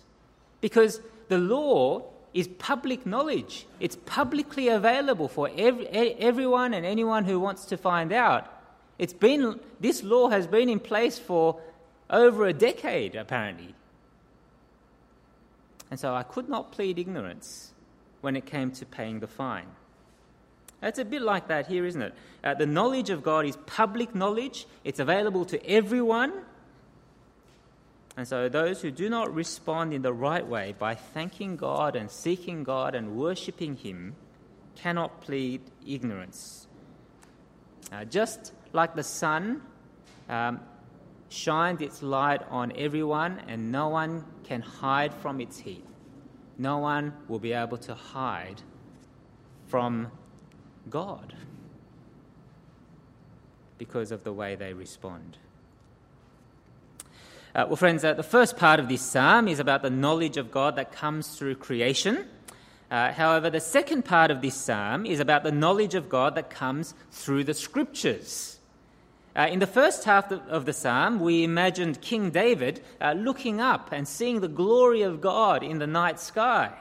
Because 0.59 0.99
the 1.31 1.37
law 1.37 2.03
is 2.33 2.49
public 2.59 3.05
knowledge. 3.05 3.65
It's 3.79 3.95
publicly 4.05 4.67
available 4.67 5.29
for 5.29 5.49
every, 5.57 5.87
everyone 5.87 6.73
and 6.73 6.85
anyone 6.85 7.23
who 7.23 7.39
wants 7.39 7.63
to 7.67 7.77
find 7.77 8.11
out. 8.11 8.51
It's 8.99 9.13
been, 9.13 9.57
this 9.79 10.03
law 10.03 10.27
has 10.27 10.45
been 10.45 10.67
in 10.67 10.81
place 10.81 11.17
for 11.17 11.61
over 12.09 12.45
a 12.47 12.51
decade, 12.51 13.15
apparently. 13.15 13.73
And 15.89 15.97
so 15.97 16.13
I 16.13 16.23
could 16.23 16.49
not 16.49 16.73
plead 16.73 16.99
ignorance 16.99 17.71
when 18.19 18.35
it 18.35 18.45
came 18.45 18.71
to 18.71 18.85
paying 18.85 19.21
the 19.21 19.27
fine. 19.27 19.67
It's 20.83 20.99
a 20.99 21.05
bit 21.05 21.21
like 21.21 21.47
that 21.47 21.67
here, 21.67 21.85
isn't 21.85 22.01
it? 22.01 22.13
Uh, 22.43 22.55
the 22.55 22.65
knowledge 22.65 23.09
of 23.09 23.23
God 23.23 23.45
is 23.45 23.55
public 23.67 24.13
knowledge, 24.13 24.67
it's 24.83 24.99
available 24.99 25.45
to 25.45 25.65
everyone, 25.65 26.33
and 28.17 28.27
so, 28.27 28.49
those 28.49 28.81
who 28.81 28.91
do 28.91 29.09
not 29.09 29.33
respond 29.33 29.93
in 29.93 30.01
the 30.01 30.11
right 30.11 30.45
way 30.45 30.75
by 30.77 30.95
thanking 30.95 31.55
God 31.55 31.95
and 31.95 32.11
seeking 32.11 32.63
God 32.63 32.93
and 32.93 33.15
worshipping 33.15 33.77
Him 33.77 34.15
cannot 34.75 35.21
plead 35.21 35.61
ignorance. 35.87 36.67
Uh, 37.91 38.03
just 38.05 38.53
like 38.73 38.95
the 38.95 39.03
sun 39.03 39.61
um, 40.27 40.59
shines 41.29 41.81
its 41.81 42.03
light 42.03 42.41
on 42.49 42.73
everyone, 42.75 43.41
and 43.47 43.71
no 43.71 43.87
one 43.87 44.25
can 44.43 44.61
hide 44.61 45.13
from 45.13 45.39
its 45.39 45.57
heat, 45.59 45.85
no 46.57 46.79
one 46.79 47.13
will 47.29 47.39
be 47.39 47.53
able 47.53 47.77
to 47.77 47.95
hide 47.95 48.61
from 49.67 50.11
God 50.89 51.33
because 53.77 54.11
of 54.11 54.25
the 54.25 54.33
way 54.33 54.55
they 54.55 54.73
respond. 54.73 55.37
Uh, 57.53 57.65
well, 57.67 57.75
friends, 57.75 58.05
uh, 58.05 58.13
the 58.13 58.23
first 58.23 58.55
part 58.55 58.79
of 58.79 58.87
this 58.87 59.01
psalm 59.01 59.45
is 59.49 59.59
about 59.59 59.81
the 59.81 59.89
knowledge 59.89 60.37
of 60.37 60.51
God 60.51 60.77
that 60.77 60.93
comes 60.93 61.35
through 61.35 61.55
creation. 61.55 62.25
Uh, 62.89 63.11
however, 63.11 63.49
the 63.49 63.59
second 63.59 64.05
part 64.05 64.31
of 64.31 64.41
this 64.41 64.55
psalm 64.55 65.05
is 65.05 65.19
about 65.19 65.43
the 65.43 65.51
knowledge 65.51 65.93
of 65.93 66.07
God 66.07 66.35
that 66.35 66.49
comes 66.49 66.93
through 67.11 67.43
the 67.43 67.53
scriptures. 67.53 68.57
Uh, 69.35 69.49
in 69.51 69.59
the 69.59 69.67
first 69.67 70.05
half 70.05 70.31
of 70.31 70.63
the 70.63 70.71
psalm, 70.71 71.19
we 71.19 71.43
imagined 71.43 71.99
King 71.99 72.31
David 72.31 72.81
uh, 73.01 73.11
looking 73.13 73.59
up 73.59 73.89
and 73.91 74.07
seeing 74.07 74.39
the 74.39 74.47
glory 74.47 75.01
of 75.01 75.19
God 75.19 75.61
in 75.61 75.79
the 75.79 75.87
night 75.87 76.21
sky. 76.21 76.71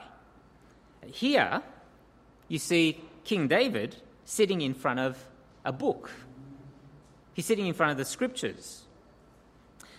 Here, 1.05 1.63
you 2.47 2.61
see 2.61 3.01
King 3.25 3.49
David 3.49 3.97
sitting 4.25 4.61
in 4.61 4.75
front 4.75 5.01
of 5.01 5.27
a 5.65 5.73
book. 5.73 6.13
He's 7.35 7.47
sitting 7.47 7.67
in 7.67 7.75
front 7.75 7.91
of 7.91 7.99
the 7.99 8.05
scriptures. 8.05 8.83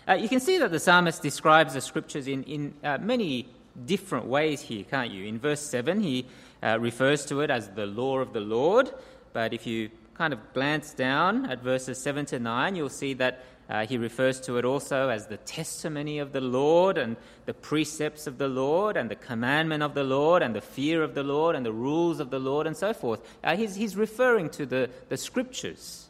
Uh, 0.08 0.13
you 0.13 0.27
can 0.27 0.39
see 0.39 0.58
that 0.58 0.72
the 0.72 0.79
psalmist 0.79 1.22
describes 1.22 1.74
the 1.74 1.81
scriptures 1.81 2.27
in, 2.27 2.43
in 2.43 2.74
uh, 2.84 2.98
many 3.00 3.48
different 3.86 4.25
ways 4.25 4.62
here, 4.62 4.84
can't 4.84 5.12
you? 5.12 5.25
In 5.25 5.39
verse 5.39 5.62
7, 5.62 6.01
he 6.01 6.25
uh, 6.63 6.79
refers 6.79 7.25
to 7.27 7.41
it 7.41 7.51
as 7.51 7.70
the 7.70 7.86
law 7.86 8.20
of 8.20 8.34
the 8.34 8.39
Lord, 8.39 8.91
but 9.34 9.53
if 9.53 9.67
you 9.67 9.89
kind 10.15 10.34
of 10.34 10.53
glance 10.53 10.93
down 10.93 11.50
at 11.50 11.62
verses 11.62 11.98
7 12.00 12.25
to 12.27 12.39
9, 12.39 12.75
you'll 12.75 12.89
see 12.89 13.13
that 13.13 13.43
uh, 13.70 13.86
he 13.86 13.98
refers 13.98 14.41
to 14.41 14.58
it 14.58 14.65
also 14.65 15.10
as 15.10 15.27
the 15.27 15.38
testimony 15.38 16.20
of 16.20 16.34
the 16.34 16.41
Lord 16.41 16.98
and 16.98 17.15
the 17.46 17.53
precepts 17.53 18.27
of 18.27 18.38
the 18.38 18.50
Lord 18.50 18.98
and 18.98 19.10
the 19.10 19.15
commandment 19.15 19.81
of 19.81 19.93
the 19.93 20.03
Lord 20.03 20.43
and 20.43 20.53
the 20.53 20.62
fear 20.62 21.03
of 21.03 21.15
the 21.15 21.24
Lord 21.24 21.55
and 21.55 21.65
the 21.65 21.72
rules 21.72 22.20
of 22.20 22.31
the 22.31 22.39
Lord 22.39 22.67
and 22.67 22.75
so 22.75 22.93
forth. 22.93 23.22
Uh, 23.43 23.55
he's, 23.55 23.75
he's 23.75 23.96
referring 23.96 24.50
to 24.51 24.65
the, 24.65 24.89
the 25.08 25.15
scriptures. 25.15 26.10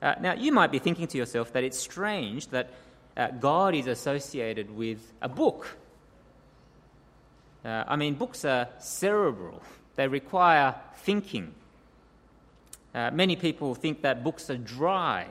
Uh, 0.00 0.14
now, 0.20 0.34
you 0.34 0.52
might 0.52 0.70
be 0.70 0.78
thinking 0.78 1.06
to 1.06 1.18
yourself 1.18 1.52
that 1.52 1.64
it's 1.64 1.78
strange 1.78 2.48
that 2.48 2.70
uh, 3.16 3.28
God 3.28 3.74
is 3.74 3.86
associated 3.86 4.70
with 4.70 5.12
a 5.22 5.28
book. 5.28 5.78
Uh, 7.64 7.84
I 7.88 7.96
mean, 7.96 8.14
books 8.14 8.44
are 8.44 8.68
cerebral, 8.78 9.62
they 9.96 10.06
require 10.06 10.74
thinking. 10.98 11.54
Uh, 12.94 13.10
many 13.10 13.36
people 13.36 13.74
think 13.74 14.02
that 14.02 14.22
books 14.22 14.48
are 14.50 14.56
dry, 14.56 15.26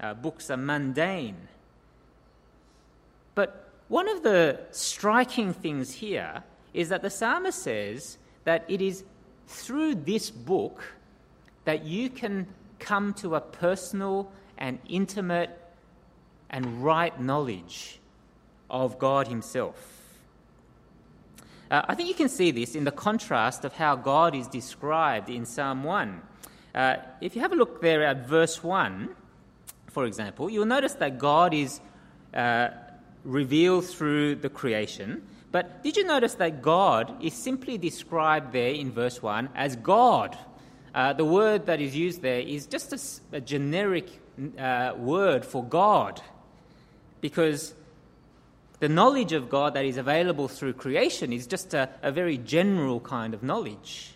uh, 0.00 0.14
books 0.14 0.50
are 0.50 0.56
mundane. 0.56 1.48
But 3.34 3.68
one 3.88 4.08
of 4.08 4.22
the 4.22 4.60
striking 4.70 5.52
things 5.52 5.92
here 5.92 6.42
is 6.72 6.88
that 6.88 7.02
the 7.02 7.10
psalmist 7.10 7.62
says 7.62 8.18
that 8.44 8.64
it 8.68 8.80
is 8.80 9.04
through 9.46 9.94
this 9.94 10.30
book 10.30 10.82
that 11.64 11.84
you 11.84 12.10
can 12.10 12.46
come 12.78 13.14
to 13.14 13.34
a 13.34 13.40
personal 13.40 14.30
and 14.58 14.78
intimate 14.88 15.50
and 16.50 16.84
right 16.84 17.18
knowledge 17.20 17.98
of 18.70 18.98
God 18.98 19.28
Himself. 19.28 19.94
Uh, 21.70 21.82
I 21.88 21.94
think 21.94 22.08
you 22.08 22.14
can 22.14 22.28
see 22.28 22.50
this 22.50 22.74
in 22.74 22.84
the 22.84 22.92
contrast 22.92 23.64
of 23.64 23.72
how 23.72 23.96
God 23.96 24.34
is 24.34 24.46
described 24.46 25.30
in 25.30 25.46
Psalm 25.46 25.82
1. 25.82 26.22
Uh, 26.74 26.96
if 27.20 27.34
you 27.34 27.42
have 27.42 27.52
a 27.52 27.56
look 27.56 27.80
there 27.80 28.04
at 28.04 28.26
verse 28.28 28.62
1, 28.62 29.08
for 29.88 30.04
example, 30.04 30.50
you'll 30.50 30.66
notice 30.66 30.94
that 30.94 31.18
God 31.18 31.54
is 31.54 31.80
uh, 32.34 32.68
revealed 33.24 33.86
through 33.86 34.36
the 34.36 34.48
creation. 34.48 35.22
But 35.52 35.82
did 35.82 35.96
you 35.96 36.04
notice 36.04 36.34
that 36.34 36.62
God 36.62 37.14
is 37.22 37.32
simply 37.32 37.78
described 37.78 38.52
there 38.52 38.72
in 38.72 38.90
verse 38.90 39.22
1 39.22 39.50
as 39.54 39.76
God? 39.76 40.36
Uh, 40.94 41.12
the 41.12 41.24
word 41.24 41.66
that 41.66 41.80
is 41.80 41.96
used 41.96 42.22
there 42.22 42.40
is 42.40 42.66
just 42.66 42.92
a, 42.92 43.36
a 43.36 43.40
generic 43.40 44.08
uh, 44.58 44.92
word 44.96 45.44
for 45.44 45.64
God. 45.64 46.20
Because 47.20 47.74
the 48.78 48.88
knowledge 48.88 49.32
of 49.32 49.48
God 49.48 49.74
that 49.74 49.84
is 49.84 49.96
available 49.96 50.46
through 50.46 50.74
creation 50.74 51.32
is 51.32 51.46
just 51.46 51.74
a, 51.74 51.88
a 52.02 52.12
very 52.12 52.38
general 52.38 53.00
kind 53.00 53.34
of 53.34 53.42
knowledge. 53.42 54.14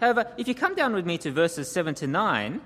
However, 0.00 0.30
if 0.36 0.46
you 0.46 0.54
come 0.54 0.76
down 0.76 0.94
with 0.94 1.04
me 1.04 1.18
to 1.18 1.32
verses 1.32 1.70
7 1.70 1.94
to 1.96 2.06
9, 2.06 2.60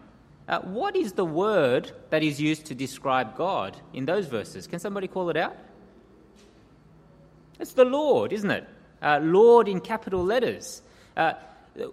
uh, 0.48 0.60
what 0.60 0.96
is 0.96 1.12
the 1.12 1.24
word 1.24 1.92
that 2.10 2.22
is 2.22 2.40
used 2.40 2.66
to 2.66 2.74
describe 2.74 3.36
God 3.36 3.76
in 3.94 4.04
those 4.04 4.26
verses? 4.26 4.66
Can 4.66 4.80
somebody 4.80 5.08
call 5.08 5.30
it 5.30 5.36
out? 5.36 5.56
It's 7.58 7.72
the 7.72 7.84
Lord, 7.84 8.32
isn't 8.32 8.50
it? 8.50 8.68
Uh, 9.00 9.18
Lord 9.22 9.68
in 9.68 9.80
capital 9.80 10.22
letters. 10.22 10.82
Uh, 11.16 11.34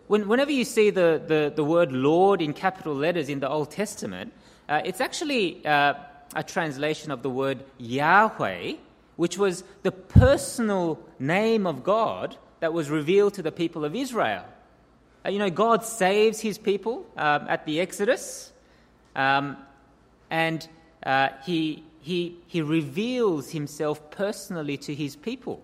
when, 0.08 0.28
whenever 0.28 0.52
you 0.52 0.66
see 0.66 0.90
the, 0.90 1.22
the, 1.26 1.54
the, 1.56 1.64
word 1.64 1.92
Lord 1.92 2.42
in 2.42 2.54
capital 2.54 2.94
letters 2.94 3.30
in 3.30 3.40
the 3.40 3.50
Old 3.50 3.72
Testament, 3.72 4.34
uh, 4.68 4.82
it's 4.84 5.02
actually 5.02 5.66
uh, 5.66 5.94
a 6.36 6.44
translation 6.44 7.12
of 7.12 7.24
the 7.24 7.30
word 7.30 7.64
Yahweh, 7.78 8.74
which 9.16 9.38
was 9.38 9.64
the 9.84 9.92
personal 9.92 11.00
name 11.18 11.66
of 11.66 11.84
God 11.84 12.36
that 12.60 12.74
was 12.74 12.90
revealed 12.90 13.34
to 13.36 13.42
the 13.42 13.52
people 13.52 13.86
of 13.86 13.96
Israel. 13.96 14.44
Uh, 15.26 15.30
you 15.30 15.40
know, 15.40 15.50
God 15.50 15.86
saves 15.86 16.40
his 16.40 16.58
people 16.58 17.06
um, 17.18 17.46
at 17.48 17.66
the 17.66 17.80
Exodus, 17.80 18.52
um, 19.16 19.58
and 20.30 20.68
uh, 21.06 21.30
he, 21.46 21.84
he, 22.02 22.38
he 22.48 22.62
reveals 22.62 23.52
himself 23.52 24.12
personally 24.12 24.78
to 24.78 24.94
his 24.94 25.16
people 25.16 25.62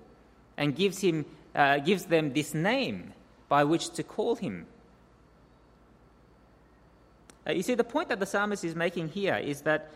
and 0.57 0.73
gives, 0.75 0.99
him, 0.99 1.25
uh, 1.53 1.79
gives 1.79 2.05
them 2.05 2.33
this 2.33 2.53
name 2.53 3.13
by 3.47 3.63
which 3.63 3.89
to 3.91 4.03
call 4.03 4.35
him. 4.35 4.65
Uh, 7.47 7.51
you 7.51 7.61
see, 7.61 7.75
the 7.75 7.83
point 7.83 8.09
that 8.09 8.19
the 8.19 8.25
psalmist 8.25 8.63
is 8.63 8.75
making 8.75 9.09
here 9.09 9.35
is 9.35 9.61
that 9.61 9.91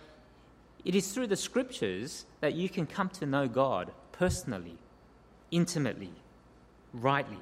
it 0.85 0.95
is 0.95 1.11
through 1.11 1.27
the 1.27 1.35
scriptures 1.35 2.25
that 2.41 2.53
you 2.53 2.69
can 2.69 2.85
come 2.85 3.09
to 3.09 3.25
know 3.25 3.47
God 3.47 3.91
personally, 4.11 4.77
intimately, 5.51 6.13
rightly. 6.93 7.37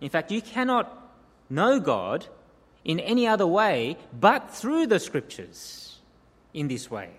In 0.00 0.10
fact, 0.10 0.30
you 0.30 0.42
cannot 0.42 1.10
know 1.48 1.80
God 1.80 2.26
in 2.84 3.00
any 3.00 3.26
other 3.26 3.46
way 3.46 3.96
but 4.12 4.50
through 4.50 4.86
the 4.86 5.00
scriptures 5.00 5.98
in 6.52 6.68
this 6.68 6.90
way. 6.90 7.10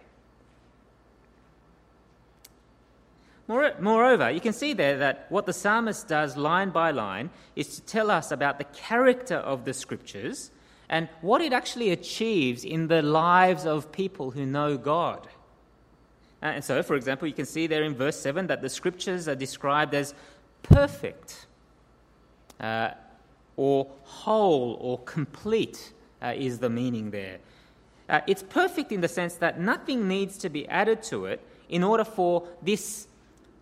Moreover, 3.47 4.31
you 4.31 4.41
can 4.41 4.53
see 4.53 4.73
there 4.73 4.97
that 4.97 5.27
what 5.29 5.45
the 5.45 5.53
psalmist 5.53 6.07
does 6.07 6.35
line 6.35 6.71
by 6.71 6.91
line 6.91 7.29
is 7.55 7.75
to 7.75 7.81
tell 7.81 8.09
us 8.09 8.31
about 8.31 8.57
the 8.57 8.63
character 8.63 9.35
of 9.35 9.65
the 9.65 9.73
scriptures 9.73 10.49
and 10.89 11.09
what 11.21 11.41
it 11.41 11.53
actually 11.53 11.91
achieves 11.91 12.63
in 12.63 12.87
the 12.87 13.01
lives 13.01 13.65
of 13.65 13.91
people 13.91 14.31
who 14.31 14.45
know 14.45 14.77
God. 14.77 15.27
And 16.41 16.63
so, 16.63 16.81
for 16.83 16.95
example, 16.95 17.27
you 17.27 17.33
can 17.33 17.45
see 17.45 17.67
there 17.67 17.83
in 17.83 17.95
verse 17.95 18.19
7 18.19 18.47
that 18.47 18.61
the 18.61 18.69
scriptures 18.69 19.27
are 19.27 19.35
described 19.35 19.93
as 19.93 20.13
perfect. 20.63 21.45
Uh, 22.59 22.91
or 23.57 23.87
whole 24.03 24.77
or 24.81 24.99
complete 24.99 25.93
uh, 26.21 26.33
is 26.35 26.59
the 26.59 26.69
meaning 26.69 27.11
there. 27.11 27.37
Uh, 28.07 28.21
it's 28.27 28.43
perfect 28.43 28.91
in 28.91 29.01
the 29.01 29.07
sense 29.07 29.35
that 29.35 29.59
nothing 29.59 30.07
needs 30.07 30.37
to 30.37 30.49
be 30.49 30.67
added 30.67 31.01
to 31.03 31.25
it 31.25 31.41
in 31.69 31.83
order 31.83 32.03
for 32.03 32.47
this 32.61 33.07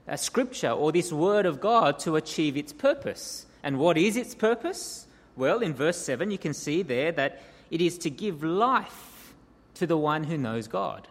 uh, 0.08 0.16
scripture 0.16 0.72
or 0.72 0.92
this 0.92 1.12
word 1.12 1.46
of 1.46 1.62
God 1.62 2.00
to 2.00 2.16
achieve 2.16 2.58
its 2.58 2.74
purpose. 2.74 3.46
And 3.64 3.80
what 3.80 3.98
is 3.98 4.18
its 4.18 4.36
purpose? 4.36 5.08
Well, 5.36 5.60
in 5.60 5.74
verse 5.74 5.98
7, 5.98 6.30
you 6.32 6.38
can 6.38 6.54
see 6.54 6.84
there 6.84 7.12
that 7.14 7.42
it 7.72 7.82
is 7.82 7.98
to 8.00 8.10
give 8.10 8.44
life 8.44 9.34
to 9.76 9.88
the 9.88 9.98
one 9.98 10.24
who 10.24 10.38
knows 10.38 10.68
God. 10.68 11.08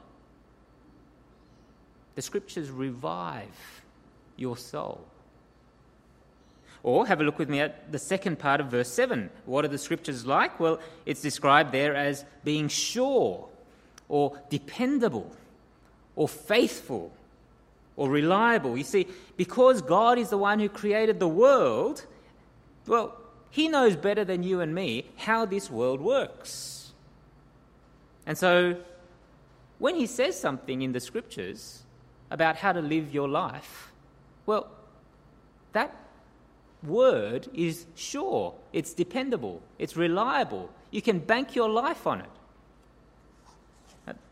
The 2.14 2.22
scriptures 2.22 2.70
revive 2.70 3.82
your 4.36 4.56
soul. 4.56 5.04
Or 6.82 7.06
have 7.06 7.20
a 7.20 7.24
look 7.24 7.38
with 7.38 7.48
me 7.48 7.60
at 7.60 7.90
the 7.92 7.98
second 7.98 8.38
part 8.38 8.60
of 8.60 8.66
verse 8.66 8.88
7. 8.88 9.30
What 9.46 9.64
are 9.64 9.68
the 9.68 9.78
scriptures 9.78 10.26
like? 10.26 10.58
Well, 10.58 10.80
it's 11.06 11.22
described 11.22 11.72
there 11.72 11.94
as 11.94 12.24
being 12.44 12.68
sure 12.68 13.48
or 14.08 14.38
dependable 14.50 15.30
or 16.16 16.28
faithful 16.28 17.12
or 17.96 18.08
reliable. 18.08 18.76
You 18.76 18.84
see, 18.84 19.06
because 19.36 19.82
God 19.82 20.18
is 20.18 20.30
the 20.30 20.38
one 20.38 20.58
who 20.58 20.68
created 20.68 21.20
the 21.20 21.28
world, 21.28 22.06
well, 22.86 23.16
He 23.50 23.68
knows 23.68 23.96
better 23.96 24.24
than 24.24 24.42
you 24.42 24.60
and 24.60 24.74
me 24.74 25.06
how 25.16 25.44
this 25.44 25.70
world 25.70 26.00
works. 26.00 26.92
And 28.26 28.36
so, 28.38 28.76
when 29.78 29.96
He 29.96 30.06
says 30.06 30.38
something 30.38 30.82
in 30.82 30.92
the 30.92 31.00
scriptures 31.00 31.82
about 32.30 32.56
how 32.56 32.72
to 32.72 32.80
live 32.80 33.12
your 33.12 33.28
life, 33.28 33.92
well, 34.46 34.70
that 35.72 35.94
word 36.82 37.48
is 37.54 37.86
sure, 37.94 38.54
it's 38.72 38.92
dependable, 38.92 39.62
it's 39.78 39.96
reliable. 39.96 40.70
You 40.90 41.02
can 41.02 41.18
bank 41.18 41.54
your 41.54 41.68
life 41.68 42.06
on 42.06 42.20
it. 42.20 42.30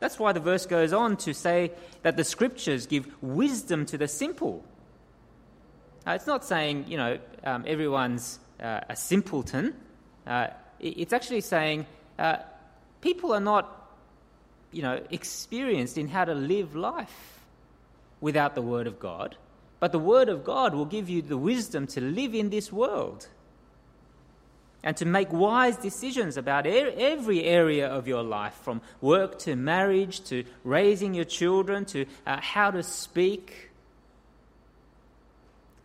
That's 0.00 0.18
why 0.18 0.32
the 0.32 0.40
verse 0.40 0.66
goes 0.66 0.92
on 0.92 1.16
to 1.18 1.32
say 1.32 1.72
that 2.02 2.16
the 2.16 2.24
scriptures 2.24 2.86
give 2.86 3.06
wisdom 3.22 3.86
to 3.86 3.98
the 3.98 4.08
simple. 4.08 4.64
Uh, 6.06 6.12
it's 6.12 6.26
not 6.26 6.44
saying, 6.44 6.86
you 6.88 6.96
know, 6.96 7.18
um, 7.44 7.64
everyone's 7.66 8.40
uh, 8.60 8.80
a 8.88 8.96
simpleton. 8.96 9.74
Uh, 10.26 10.48
it's 10.80 11.12
actually 11.12 11.42
saying 11.42 11.86
uh, 12.18 12.36
people 13.00 13.32
are 13.32 13.40
not, 13.40 13.92
you 14.72 14.82
know, 14.82 15.00
experienced 15.10 15.98
in 15.98 16.08
how 16.08 16.24
to 16.24 16.34
live 16.34 16.74
life 16.74 17.40
without 18.20 18.54
the 18.54 18.62
Word 18.62 18.86
of 18.86 18.98
God. 18.98 19.36
But 19.78 19.92
the 19.92 19.98
Word 19.98 20.28
of 20.28 20.44
God 20.44 20.74
will 20.74 20.84
give 20.84 21.08
you 21.08 21.22
the 21.22 21.38
wisdom 21.38 21.86
to 21.88 22.00
live 22.00 22.34
in 22.34 22.50
this 22.50 22.72
world. 22.72 23.28
And 24.82 24.96
to 24.96 25.04
make 25.04 25.32
wise 25.32 25.76
decisions 25.76 26.36
about 26.36 26.66
every 26.66 27.44
area 27.44 27.86
of 27.86 28.08
your 28.08 28.22
life, 28.22 28.54
from 28.62 28.80
work 29.00 29.38
to 29.40 29.56
marriage 29.56 30.22
to 30.24 30.44
raising 30.64 31.14
your 31.14 31.24
children 31.24 31.84
to 31.86 32.06
uh, 32.26 32.40
how 32.40 32.70
to 32.70 32.82
speak. 32.82 33.70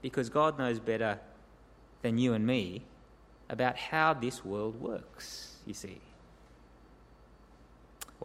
Because 0.02 0.30
God 0.30 0.58
knows 0.58 0.80
better 0.80 1.20
than 2.04 2.18
you 2.18 2.34
and 2.34 2.46
me 2.46 2.84
about 3.50 3.76
how 3.76 4.14
this 4.14 4.46
world 4.46 4.80
works, 4.80 5.56
you 5.66 5.74
see. 5.74 6.00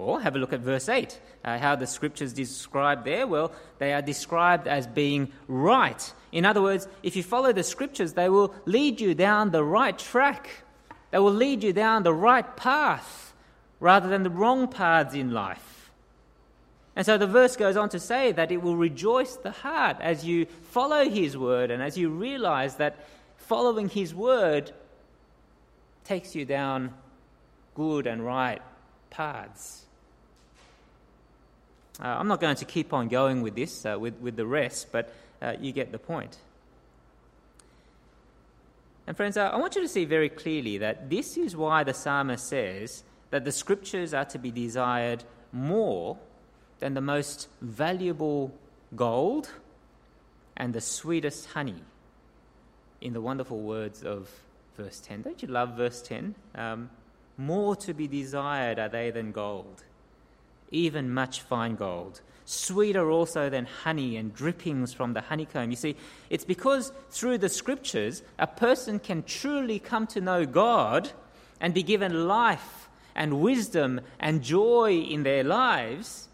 Or 0.00 0.20
have 0.20 0.34
a 0.34 0.38
look 0.38 0.54
at 0.54 0.60
verse 0.60 0.88
8. 0.88 1.20
Uh, 1.44 1.58
how 1.58 1.76
the 1.76 1.86
scriptures 1.86 2.32
describe 2.32 3.04
there? 3.04 3.26
Well, 3.26 3.52
they 3.78 3.92
are 3.92 4.00
described 4.00 4.66
as 4.66 4.86
being 4.86 5.30
right. 5.46 6.12
In 6.32 6.46
other 6.46 6.62
words, 6.62 6.88
if 7.02 7.16
you 7.16 7.22
follow 7.22 7.52
the 7.52 7.62
scriptures, 7.62 8.14
they 8.14 8.30
will 8.30 8.54
lead 8.64 9.00
you 9.00 9.14
down 9.14 9.50
the 9.50 9.62
right 9.62 9.98
track. 9.98 10.48
They 11.10 11.18
will 11.18 11.32
lead 11.32 11.62
you 11.62 11.74
down 11.74 12.02
the 12.02 12.14
right 12.14 12.56
path 12.56 13.34
rather 13.78 14.08
than 14.08 14.22
the 14.22 14.30
wrong 14.30 14.68
paths 14.68 15.14
in 15.14 15.32
life. 15.32 15.90
And 16.96 17.04
so 17.04 17.18
the 17.18 17.26
verse 17.26 17.56
goes 17.56 17.76
on 17.76 17.90
to 17.90 18.00
say 18.00 18.32
that 18.32 18.50
it 18.50 18.62
will 18.62 18.76
rejoice 18.76 19.36
the 19.36 19.52
heart 19.52 19.98
as 20.00 20.24
you 20.24 20.46
follow 20.70 21.08
his 21.08 21.36
word 21.36 21.70
and 21.70 21.82
as 21.82 21.98
you 21.98 22.08
realize 22.08 22.76
that 22.76 23.06
following 23.36 23.88
his 23.88 24.14
word 24.14 24.72
takes 26.04 26.34
you 26.34 26.46
down 26.46 26.94
good 27.74 28.06
and 28.06 28.24
right 28.24 28.62
paths. 29.10 29.84
Uh, 32.00 32.16
I'm 32.18 32.28
not 32.28 32.40
going 32.40 32.56
to 32.56 32.64
keep 32.64 32.92
on 32.92 33.08
going 33.08 33.42
with 33.42 33.54
this, 33.54 33.84
uh, 33.84 33.98
with, 33.98 34.14
with 34.20 34.36
the 34.36 34.46
rest, 34.46 34.88
but 34.90 35.12
uh, 35.42 35.54
you 35.60 35.72
get 35.72 35.92
the 35.92 35.98
point. 35.98 36.38
And, 39.06 39.16
friends, 39.16 39.36
uh, 39.36 39.50
I 39.52 39.56
want 39.56 39.74
you 39.74 39.82
to 39.82 39.88
see 39.88 40.04
very 40.04 40.28
clearly 40.28 40.78
that 40.78 41.10
this 41.10 41.36
is 41.36 41.56
why 41.56 41.84
the 41.84 41.92
psalmist 41.92 42.46
says 42.46 43.02
that 43.30 43.44
the 43.44 43.52
scriptures 43.52 44.14
are 44.14 44.24
to 44.26 44.38
be 44.38 44.50
desired 44.50 45.24
more 45.52 46.16
than 46.78 46.94
the 46.94 47.00
most 47.00 47.48
valuable 47.60 48.54
gold 48.96 49.50
and 50.56 50.72
the 50.72 50.80
sweetest 50.80 51.46
honey, 51.46 51.82
in 53.00 53.12
the 53.12 53.20
wonderful 53.20 53.58
words 53.60 54.02
of 54.02 54.28
verse 54.76 55.00
10. 55.00 55.22
Don't 55.22 55.42
you 55.42 55.48
love 55.48 55.76
verse 55.76 56.02
10? 56.02 56.34
Um, 56.54 56.90
more 57.36 57.74
to 57.76 57.94
be 57.94 58.06
desired 58.06 58.78
are 58.78 58.88
they 58.88 59.10
than 59.10 59.32
gold, 59.32 59.82
even 60.70 61.12
much 61.12 61.40
fine 61.42 61.74
gold. 61.76 62.20
Sweeter 62.44 63.10
also 63.10 63.48
than 63.48 63.66
honey 63.66 64.16
and 64.16 64.34
drippings 64.34 64.92
from 64.92 65.12
the 65.12 65.20
honeycomb. 65.20 65.70
You 65.70 65.76
see, 65.76 65.96
it's 66.30 66.44
because 66.44 66.92
through 67.10 67.38
the 67.38 67.48
scriptures 67.48 68.22
a 68.38 68.46
person 68.46 68.98
can 68.98 69.22
truly 69.22 69.78
come 69.78 70.06
to 70.08 70.20
know 70.20 70.44
God 70.46 71.10
and 71.60 71.72
be 71.72 71.82
given 71.82 72.26
life 72.26 72.88
and 73.14 73.40
wisdom 73.40 74.00
and 74.18 74.42
joy 74.42 74.94
in 74.94 75.22
their 75.22 75.44
lives 75.44 76.28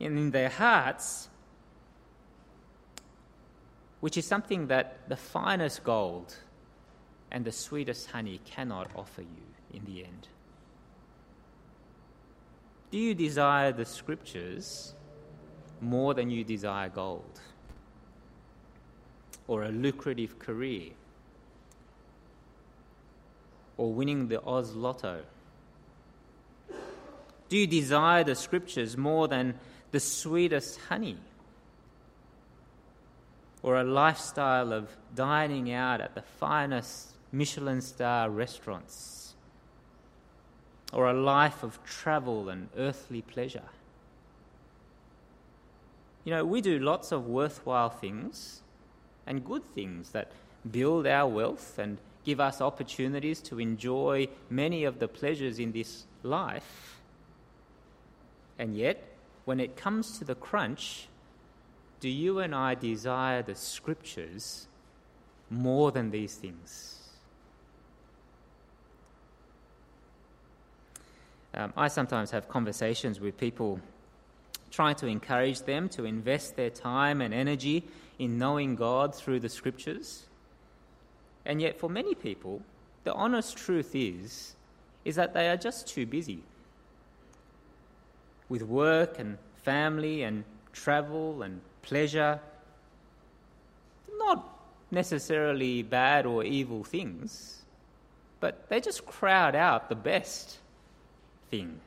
and 0.00 0.18
in 0.18 0.30
their 0.32 0.50
hearts, 0.50 1.28
which 4.00 4.16
is 4.16 4.26
something 4.26 4.66
that 4.66 5.08
the 5.08 5.16
finest 5.16 5.82
gold 5.84 6.36
and 7.30 7.44
the 7.44 7.52
sweetest 7.52 8.10
honey 8.10 8.40
cannot 8.44 8.90
offer 8.94 9.22
you 9.22 9.46
in 9.72 9.84
the 9.84 10.04
end? 10.04 10.28
Do 12.90 12.98
you 12.98 13.14
desire 13.14 13.72
the 13.72 13.84
scriptures 13.84 14.94
more 15.80 16.14
than 16.14 16.30
you 16.30 16.44
desire 16.44 16.88
gold? 16.88 17.40
Or 19.48 19.64
a 19.64 19.70
lucrative 19.70 20.38
career? 20.38 20.90
Or 23.76 23.92
winning 23.92 24.28
the 24.28 24.42
Oz 24.42 24.74
Lotto? 24.74 25.22
Do 27.48 27.56
you 27.56 27.66
desire 27.66 28.24
the 28.24 28.34
scriptures 28.34 28.96
more 28.96 29.28
than 29.28 29.54
the 29.90 30.00
sweetest 30.00 30.80
honey? 30.88 31.18
Or 33.62 33.76
a 33.76 33.84
lifestyle 33.84 34.72
of 34.72 34.88
dining 35.14 35.72
out 35.72 36.00
at 36.00 36.14
the 36.14 36.22
finest 36.22 37.14
Michelin 37.32 37.80
star 37.80 38.30
restaurants? 38.30 39.25
Or 40.92 41.08
a 41.08 41.12
life 41.12 41.62
of 41.62 41.82
travel 41.84 42.48
and 42.48 42.68
earthly 42.76 43.22
pleasure. 43.22 43.68
You 46.24 46.32
know, 46.32 46.44
we 46.44 46.60
do 46.60 46.78
lots 46.78 47.12
of 47.12 47.26
worthwhile 47.26 47.90
things 47.90 48.62
and 49.26 49.44
good 49.44 49.64
things 49.64 50.10
that 50.10 50.32
build 50.70 51.06
our 51.06 51.28
wealth 51.28 51.78
and 51.78 51.98
give 52.24 52.40
us 52.40 52.60
opportunities 52.60 53.40
to 53.40 53.60
enjoy 53.60 54.28
many 54.50 54.84
of 54.84 54.98
the 54.98 55.06
pleasures 55.06 55.58
in 55.58 55.70
this 55.72 56.06
life. 56.22 57.00
And 58.58 58.76
yet, 58.76 59.04
when 59.44 59.60
it 59.60 59.76
comes 59.76 60.18
to 60.18 60.24
the 60.24 60.34
crunch, 60.34 61.06
do 62.00 62.08
you 62.08 62.40
and 62.40 62.54
I 62.54 62.74
desire 62.74 63.42
the 63.42 63.54
scriptures 63.54 64.66
more 65.48 65.92
than 65.92 66.10
these 66.10 66.34
things? 66.34 66.95
Um, 71.56 71.72
I 71.76 71.88
sometimes 71.88 72.30
have 72.32 72.48
conversations 72.48 73.18
with 73.18 73.38
people 73.38 73.80
trying 74.70 74.94
to 74.96 75.06
encourage 75.06 75.62
them 75.62 75.88
to 75.88 76.04
invest 76.04 76.56
their 76.56 76.70
time 76.70 77.22
and 77.22 77.32
energy 77.32 77.84
in 78.18 78.36
knowing 78.38 78.76
God 78.76 79.14
through 79.14 79.40
the 79.40 79.48
scriptures. 79.48 80.26
And 81.46 81.62
yet, 81.62 81.78
for 81.78 81.88
many 81.88 82.14
people, 82.14 82.60
the 83.04 83.14
honest 83.14 83.56
truth 83.56 83.94
is, 83.94 84.54
is 85.04 85.16
that 85.16 85.32
they 85.32 85.48
are 85.48 85.56
just 85.56 85.86
too 85.86 86.04
busy 86.04 86.42
with 88.48 88.62
work 88.62 89.18
and 89.18 89.38
family 89.62 90.22
and 90.22 90.44
travel 90.72 91.42
and 91.42 91.60
pleasure. 91.82 92.40
Not 94.18 94.46
necessarily 94.90 95.82
bad 95.82 96.26
or 96.26 96.44
evil 96.44 96.84
things, 96.84 97.62
but 98.40 98.68
they 98.68 98.80
just 98.80 99.06
crowd 99.06 99.54
out 99.54 99.88
the 99.88 99.94
best 99.94 100.58
thing. 101.50 101.80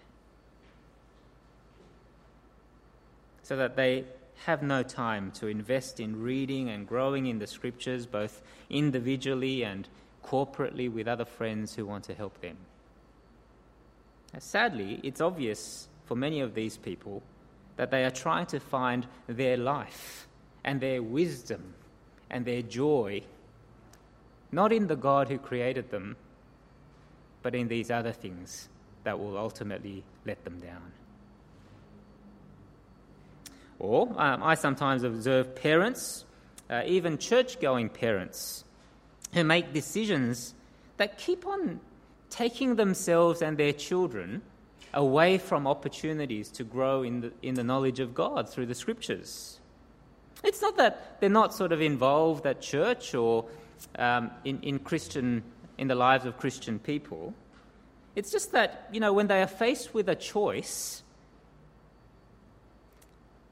So 3.43 3.55
that 3.57 3.75
they 3.75 4.05
have 4.45 4.61
no 4.61 4.83
time 4.83 5.31
to 5.31 5.47
invest 5.47 5.99
in 5.99 6.21
reading 6.21 6.69
and 6.69 6.87
growing 6.87 7.25
in 7.27 7.39
the 7.39 7.47
scriptures, 7.47 8.05
both 8.05 8.41
individually 8.69 9.63
and 9.63 9.87
corporately 10.23 10.91
with 10.91 11.07
other 11.07 11.25
friends 11.25 11.75
who 11.75 11.85
want 11.85 12.03
to 12.05 12.13
help 12.13 12.39
them. 12.41 12.57
Sadly, 14.37 14.99
it's 15.03 15.21
obvious 15.21 15.87
for 16.05 16.15
many 16.15 16.39
of 16.41 16.53
these 16.53 16.77
people 16.77 17.23
that 17.77 17.91
they 17.91 18.05
are 18.05 18.11
trying 18.11 18.45
to 18.47 18.59
find 18.59 19.07
their 19.27 19.57
life 19.57 20.27
and 20.63 20.79
their 20.79 21.01
wisdom 21.01 21.73
and 22.29 22.45
their 22.45 22.61
joy 22.61 23.23
not 24.51 24.71
in 24.71 24.87
the 24.87 24.95
God 24.95 25.27
who 25.27 25.37
created 25.37 25.91
them, 25.91 26.15
but 27.41 27.55
in 27.55 27.67
these 27.67 27.91
other 27.91 28.11
things 28.11 28.67
that 29.03 29.19
will 29.19 29.37
ultimately 29.37 30.03
let 30.25 30.43
them 30.43 30.59
down. 30.59 30.91
Or 33.79 34.09
um, 34.17 34.43
I 34.43 34.55
sometimes 34.55 35.03
observe 35.03 35.55
parents, 35.55 36.25
uh, 36.69 36.83
even 36.85 37.17
church 37.17 37.59
going 37.59 37.89
parents, 37.89 38.65
who 39.33 39.43
make 39.43 39.73
decisions 39.73 40.53
that 40.97 41.17
keep 41.17 41.45
on 41.47 41.79
taking 42.29 42.75
themselves 42.75 43.41
and 43.41 43.57
their 43.57 43.73
children 43.73 44.41
away 44.93 45.37
from 45.37 45.67
opportunities 45.67 46.49
to 46.49 46.63
grow 46.63 47.03
in 47.03 47.21
the, 47.21 47.31
in 47.41 47.55
the 47.55 47.63
knowledge 47.63 47.99
of 47.99 48.13
God 48.13 48.49
through 48.49 48.65
the 48.65 48.75
scriptures. 48.75 49.59
It's 50.43 50.61
not 50.61 50.77
that 50.77 51.19
they're 51.19 51.29
not 51.29 51.53
sort 51.53 51.71
of 51.71 51.81
involved 51.81 52.45
at 52.45 52.61
church 52.61 53.13
or 53.13 53.45
um, 53.97 54.31
in, 54.43 54.59
in 54.61 54.79
Christian 54.79 55.43
in 55.77 55.87
the 55.87 55.95
lives 55.95 56.25
of 56.25 56.37
Christian 56.37 56.77
people. 56.77 57.33
It's 58.19 58.33
just 58.33 58.51
that, 58.51 58.89
you 58.91 58.99
know, 58.99 59.13
when 59.13 59.27
they 59.27 59.41
are 59.41 59.47
faced 59.47 59.93
with 59.93 60.09
a 60.09 60.15
choice, 60.15 61.03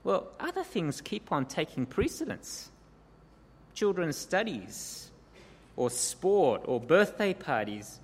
well, 0.04 0.28
other 0.42 0.66
things 0.66 1.00
keep 1.00 1.32
on 1.32 1.46
taking 1.46 1.86
precedence. 1.86 2.70
Children's 3.76 4.18
studies, 4.18 5.10
or 5.78 5.90
sport, 5.90 6.64
or 6.66 6.82
birthday 6.82 7.34
parties 7.34 8.02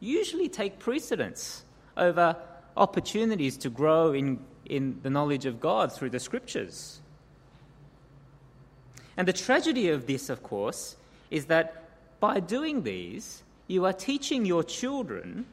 usually 0.00 0.48
take 0.48 0.80
precedence 0.80 1.62
over 1.96 2.34
opportunities 2.76 3.56
to 3.58 3.70
grow 3.70 4.12
in, 4.12 4.40
in 4.64 4.98
the 5.04 5.10
knowledge 5.10 5.46
of 5.46 5.60
God 5.60 5.92
through 5.92 6.10
the 6.10 6.18
scriptures. 6.18 7.00
And 9.16 9.28
the 9.28 9.32
tragedy 9.32 9.90
of 9.90 10.08
this, 10.08 10.28
of 10.28 10.42
course, 10.42 10.96
is 11.30 11.44
that 11.44 11.84
by 12.18 12.40
doing 12.40 12.82
these, 12.82 13.44
you 13.68 13.84
are 13.84 13.92
teaching 13.92 14.44
your 14.44 14.64
children 14.64 15.46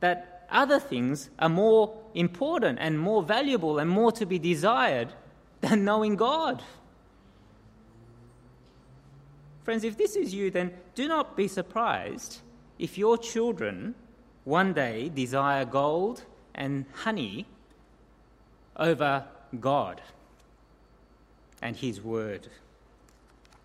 that 0.00 0.46
other 0.50 0.80
things 0.80 1.30
are 1.38 1.48
more 1.48 1.96
important 2.14 2.78
and 2.80 2.98
more 2.98 3.22
valuable 3.22 3.78
and 3.78 3.88
more 3.88 4.12
to 4.12 4.26
be 4.26 4.38
desired 4.38 5.12
than 5.60 5.84
knowing 5.84 6.16
God. 6.16 6.62
Friends, 9.62 9.84
if 9.84 9.96
this 9.96 10.16
is 10.16 10.34
you, 10.34 10.50
then 10.50 10.72
do 10.94 11.06
not 11.06 11.36
be 11.36 11.46
surprised 11.46 12.40
if 12.78 12.98
your 12.98 13.16
children 13.16 13.94
one 14.44 14.72
day 14.72 15.10
desire 15.10 15.64
gold 15.64 16.24
and 16.54 16.86
honey 16.92 17.46
over 18.76 19.24
God 19.60 20.00
and 21.62 21.76
His 21.76 22.00
Word. 22.00 22.48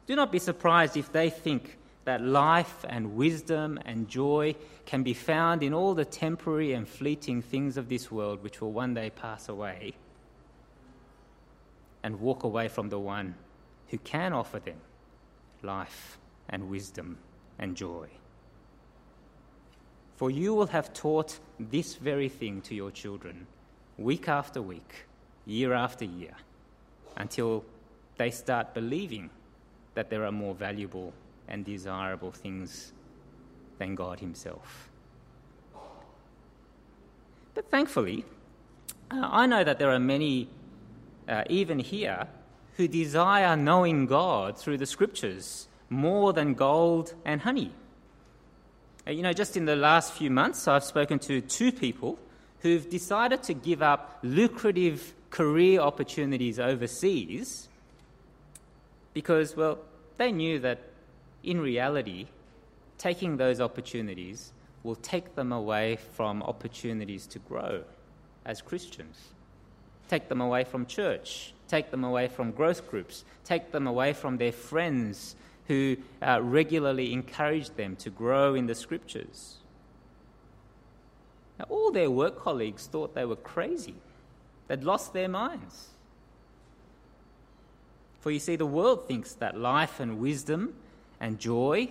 Do 0.06 0.16
not 0.16 0.32
be 0.32 0.40
surprised 0.40 0.98
if 0.98 1.12
they 1.12 1.30
think 1.30 1.78
that 2.06 2.22
life 2.22 2.86
and 2.88 3.16
wisdom 3.16 3.80
and 3.84 4.08
joy 4.08 4.56
can 4.86 5.04
be 5.04 5.14
found 5.14 5.64
in 5.64 5.74
all 5.74 5.96
the 5.96 6.06
temporary 6.06 6.74
and 6.74 6.88
fleeting 6.88 7.42
things 7.42 7.78
of 7.78 7.90
this 7.90 8.12
world 8.12 8.42
which 8.44 8.62
will 8.62 8.72
one 8.72 8.94
day 8.94 9.10
pass 9.10 9.50
away 9.50 9.94
and 12.04 12.20
walk 12.20 12.44
away 12.44 12.68
from 12.68 12.90
the 12.90 13.00
one 13.00 13.34
who 13.90 13.98
can 13.98 14.34
offer 14.34 14.60
them 14.60 14.78
life 15.64 16.20
and 16.48 16.70
wisdom 16.70 17.18
and 17.58 17.76
joy. 17.76 18.08
For 20.16 20.30
you 20.30 20.54
will 20.54 20.68
have 20.68 20.94
taught 20.94 21.40
this 21.60 21.96
very 21.96 22.30
thing 22.30 22.62
to 22.62 22.76
your 22.76 22.92
children 22.92 23.48
week 23.98 24.30
after 24.30 24.62
week, 24.62 25.06
year 25.46 25.74
after 25.74 26.06
year, 26.06 26.36
until 27.18 27.66
they 28.18 28.30
start 28.30 28.74
believing 28.74 29.30
that 29.96 30.10
there 30.10 30.26
are 30.26 30.32
more 30.32 30.54
valuable 30.54 31.14
and 31.48 31.66
desirable 31.66 32.32
things 32.32 32.92
than 33.78 33.96
God 33.96 34.20
Himself. 34.20 34.90
But 37.54 37.70
thankfully, 37.72 38.26
uh, 39.12 39.30
I 39.32 39.46
know 39.46 39.64
that 39.64 39.80
there 39.80 39.92
are 39.92 40.00
many, 40.00 40.50
uh, 41.28 41.44
even 41.50 41.80
here, 41.80 42.28
who 42.78 42.88
desire 42.88 43.56
knowing 43.56 44.06
God 44.06 44.58
through 44.58 44.78
the 44.78 44.86
Scriptures 44.86 45.68
more 45.90 46.34
than 46.34 46.54
gold 46.54 47.14
and 47.24 47.42
honey. 47.42 47.72
Uh, 49.08 49.12
you 49.12 49.22
know, 49.22 49.34
just 49.34 49.56
in 49.56 49.66
the 49.66 49.76
last 49.76 50.14
few 50.14 50.30
months, 50.30 50.68
I've 50.68 50.84
spoken 50.84 51.20
to 51.20 51.40
two 51.42 51.72
people 51.72 52.20
who've 52.60 52.90
decided 52.90 53.44
to 53.44 53.54
give 53.54 53.82
up 53.82 54.20
lucrative 54.24 55.14
career 55.30 55.80
opportunities 55.80 56.60
overseas 56.60 57.70
because, 59.14 59.56
well, 59.56 59.78
they 60.18 60.32
knew 60.32 60.60
that 60.60 60.80
in 61.46 61.62
reality, 61.62 62.28
taking 62.98 63.38
those 63.38 63.62
opportunities 63.62 64.52
will 64.84 64.96
take 64.96 65.36
them 65.36 65.52
away 65.52 65.98
from 66.14 66.44
opportunities 66.44 67.26
to 67.28 67.40
grow 67.40 67.84
as 68.46 68.62
Christians, 68.62 69.18
take 70.08 70.30
them 70.30 70.42
away 70.42 70.64
from 70.64 70.86
church, 70.86 71.54
take 71.68 71.92
them 71.92 72.04
away 72.04 72.28
from 72.28 72.52
growth 72.52 72.90
groups, 72.90 73.26
take 73.44 73.72
them 73.72 73.88
away 73.88 74.14
from 74.14 74.38
their 74.38 74.52
friends 74.52 75.36
who 75.68 75.98
uh, 76.22 76.40
regularly 76.42 77.12
encouraged 77.14 77.76
them 77.76 77.96
to 77.96 78.10
grow 78.10 78.54
in 78.54 78.68
the 78.68 78.76
scriptures. 78.76 79.58
Now, 81.58 81.66
all 81.70 81.92
their 81.92 82.12
work 82.12 82.38
colleagues 82.38 82.86
thought 82.86 83.16
they 83.16 83.26
were 83.26 83.36
crazy. 83.36 83.96
They'd 84.68 84.84
lost 84.84 85.14
their 85.14 85.30
minds. 85.30 85.90
For 88.20 88.32
you 88.32 88.40
see, 88.40 88.56
the 88.56 88.66
world 88.66 89.08
thinks 89.08 89.34
that 89.34 89.58
life 89.58 90.00
and 90.00 90.20
wisdom 90.20 90.76
and 91.20 91.40
joy 91.40 91.90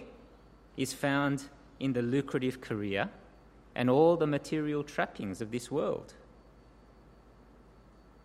is 0.77 0.93
found 0.93 1.45
in 1.81 1.93
the 1.93 2.03
lucrative 2.03 2.61
career 2.61 3.09
and 3.75 3.91
all 3.91 4.17
the 4.17 4.27
material 4.27 4.83
trappings 4.83 5.41
of 5.41 5.51
this 5.51 5.71
world. 5.71 6.15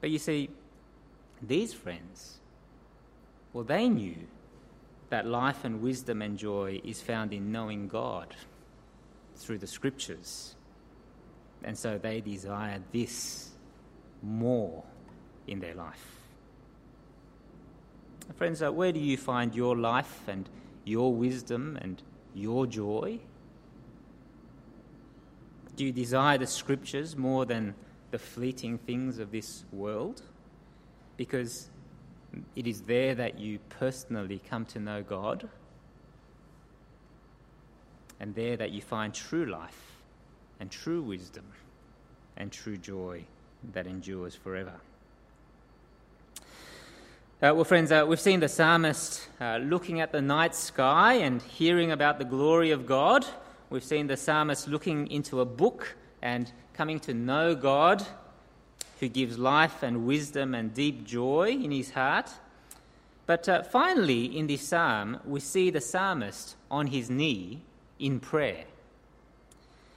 But 0.01 0.09
you 0.09 0.19
see, 0.19 0.49
these 1.41 1.73
friends, 1.73 2.39
well, 3.53 3.63
they 3.63 3.89
knew 3.89 4.15
that 5.09 5.25
life 5.25 5.65
and 5.65 5.81
wisdom 5.81 6.21
and 6.21 6.37
joy 6.37 6.81
is 6.83 7.01
found 7.01 7.33
in 7.33 7.51
knowing 7.51 7.87
God 7.87 8.35
through 9.35 9.57
the 9.57 9.67
scriptures. 9.67 10.55
And 11.63 11.77
so 11.77 11.97
they 11.97 12.21
desire 12.21 12.79
this 12.91 13.49
more 14.21 14.83
in 15.47 15.59
their 15.59 15.73
life. 15.73 16.05
Friends, 18.35 18.61
uh, 18.61 18.71
where 18.71 18.91
do 18.91 18.99
you 18.99 19.17
find 19.17 19.55
your 19.55 19.75
life 19.75 20.27
and 20.27 20.47
your 20.89 21.13
wisdom 21.13 21.77
and 21.81 22.01
your 22.33 22.67
joy? 22.67 23.19
Do 25.75 25.85
you 25.85 25.91
desire 25.91 26.37
the 26.37 26.47
scriptures 26.47 27.15
more 27.15 27.45
than 27.45 27.75
the 28.11 28.19
fleeting 28.19 28.77
things 28.79 29.19
of 29.19 29.31
this 29.31 29.63
world? 29.71 30.23
Because 31.15 31.69
it 32.55 32.67
is 32.67 32.81
there 32.81 33.15
that 33.15 33.39
you 33.39 33.59
personally 33.69 34.41
come 34.49 34.65
to 34.65 34.79
know 34.79 35.03
God, 35.03 35.47
and 38.19 38.35
there 38.35 38.57
that 38.57 38.71
you 38.71 38.81
find 38.81 39.13
true 39.13 39.45
life 39.45 40.01
and 40.59 40.69
true 40.69 41.01
wisdom 41.01 41.45
and 42.35 42.51
true 42.51 42.77
joy 42.77 43.23
that 43.73 43.87
endures 43.87 44.35
forever. 44.35 44.81
Uh, 47.41 47.53
well, 47.55 47.63
friends, 47.63 47.89
uh, 47.89 48.03
we've 48.05 48.19
seen 48.19 48.41
the 48.41 48.49
psalmist 48.49 49.25
uh, 49.39 49.55
looking 49.59 50.01
at 50.01 50.11
the 50.11 50.21
night 50.21 50.53
sky 50.53 51.13
and 51.13 51.41
hearing 51.41 51.89
about 51.89 52.17
the 52.19 52.25
glory 52.25 52.71
of 52.71 52.85
God. 52.85 53.25
We've 53.69 53.81
seen 53.81 54.07
the 54.07 54.17
psalmist 54.17 54.67
looking 54.67 55.07
into 55.07 55.39
a 55.39 55.45
book 55.45 55.95
and 56.21 56.51
coming 56.73 56.99
to 56.99 57.13
know 57.13 57.55
God 57.55 58.05
who 58.99 59.07
gives 59.07 59.37
life 59.37 59.83
and 59.83 60.05
wisdom 60.05 60.53
and 60.53 60.73
deep 60.73 61.05
joy 61.05 61.51
in 61.51 61.71
his 61.71 61.91
heart. 61.91 62.29
But 63.25 63.47
uh, 63.47 63.63
finally, 63.63 64.37
in 64.37 64.47
this 64.47 64.67
psalm, 64.67 65.21
we 65.23 65.39
see 65.39 65.69
the 65.69 65.79
psalmist 65.79 66.57
on 66.69 66.87
his 66.87 67.09
knee 67.09 67.61
in 67.99 68.19
prayer. 68.19 68.65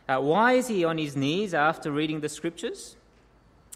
Uh, 0.08 0.20
why 0.20 0.52
is 0.52 0.68
he 0.68 0.84
on 0.84 0.96
his 0.96 1.16
knees 1.16 1.54
after 1.54 1.90
reading 1.90 2.20
the 2.20 2.28
scriptures? 2.28 2.94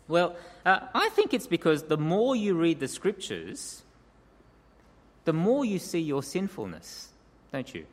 Well, 0.08 0.36
uh, 0.64 0.80
I 0.94 1.08
think 1.10 1.34
it's 1.34 1.46
because 1.46 1.84
the 1.84 1.96
more 1.96 2.36
you 2.36 2.54
read 2.54 2.80
the 2.80 2.88
scriptures, 2.88 3.82
the 5.24 5.32
more 5.32 5.64
you 5.64 5.78
see 5.78 6.00
your 6.00 6.22
sinfulness, 6.22 7.08
don't 7.52 7.74
you? 7.74 7.86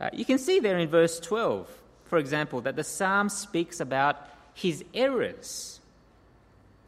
Uh, 0.00 0.10
you 0.12 0.24
can 0.24 0.38
see 0.38 0.60
there 0.60 0.78
in 0.78 0.88
verse 0.88 1.18
12, 1.20 1.68
for 2.04 2.18
example, 2.18 2.60
that 2.62 2.76
the 2.76 2.84
psalm 2.84 3.28
speaks 3.28 3.80
about 3.80 4.28
his 4.54 4.84
errors. 4.94 5.80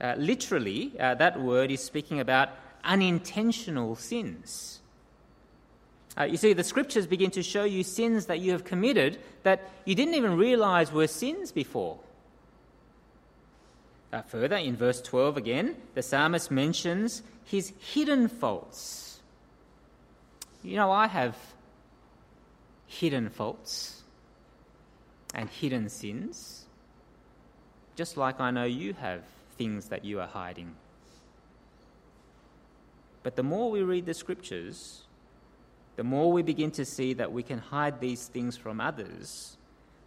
Uh, 0.00 0.14
literally, 0.16 0.92
uh, 0.98 1.14
that 1.14 1.40
word 1.40 1.70
is 1.70 1.82
speaking 1.82 2.20
about 2.20 2.50
unintentional 2.84 3.96
sins. 3.96 4.80
Uh, 6.18 6.24
you 6.24 6.36
see, 6.36 6.52
the 6.52 6.64
scriptures 6.64 7.06
begin 7.06 7.30
to 7.30 7.42
show 7.42 7.64
you 7.64 7.82
sins 7.82 8.26
that 8.26 8.40
you 8.40 8.52
have 8.52 8.64
committed 8.64 9.18
that 9.44 9.70
you 9.84 9.94
didn't 9.94 10.14
even 10.14 10.36
realize 10.36 10.92
were 10.92 11.06
sins 11.06 11.52
before. 11.52 11.98
Uh, 14.12 14.22
further, 14.22 14.56
in 14.56 14.76
verse 14.76 15.00
12 15.00 15.36
again, 15.36 15.76
the 15.94 16.02
psalmist 16.02 16.50
mentions 16.50 17.22
his 17.44 17.72
hidden 17.78 18.28
faults. 18.28 19.20
You 20.62 20.76
know, 20.76 20.92
I 20.92 21.06
have 21.06 21.36
hidden 22.86 23.30
faults 23.30 24.02
and 25.34 25.48
hidden 25.48 25.88
sins 25.88 26.62
just 27.96 28.16
like 28.16 28.40
I 28.40 28.50
know 28.50 28.64
you 28.64 28.94
have 28.94 29.22
things 29.58 29.86
that 29.88 30.04
you 30.04 30.20
are 30.20 30.26
hiding. 30.26 30.74
But 33.22 33.36
the 33.36 33.42
more 33.42 33.70
we 33.70 33.82
read 33.82 34.06
the 34.06 34.14
scriptures, 34.14 35.02
the 35.96 36.04
more 36.04 36.32
we 36.32 36.42
begin 36.42 36.70
to 36.72 36.84
see 36.84 37.14
that 37.14 37.32
we 37.32 37.42
can 37.42 37.58
hide 37.58 38.00
these 38.00 38.26
things 38.26 38.56
from 38.56 38.80
others, 38.80 39.56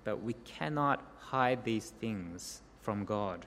but 0.04 0.22
we 0.22 0.34
cannot 0.34 1.04
hide 1.20 1.64
these 1.64 1.92
things 2.02 2.62
from 2.82 3.06
God. 3.06 3.46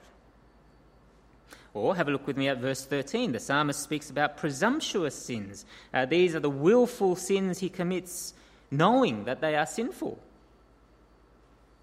Or 1.73 1.95
have 1.95 2.07
a 2.07 2.11
look 2.11 2.25
with 2.25 2.37
me 2.37 2.47
at 2.47 2.57
verse 2.57 2.85
13. 2.85 3.31
The 3.31 3.39
psalmist 3.39 3.81
speaks 3.81 4.09
about 4.09 4.37
presumptuous 4.37 5.15
sins. 5.15 5.65
Uh, 5.93 6.05
these 6.05 6.35
are 6.35 6.39
the 6.39 6.49
willful 6.49 7.15
sins 7.15 7.59
he 7.59 7.69
commits, 7.69 8.33
knowing 8.71 9.25
that 9.25 9.41
they 9.41 9.55
are 9.55 9.65
sinful. 9.65 10.19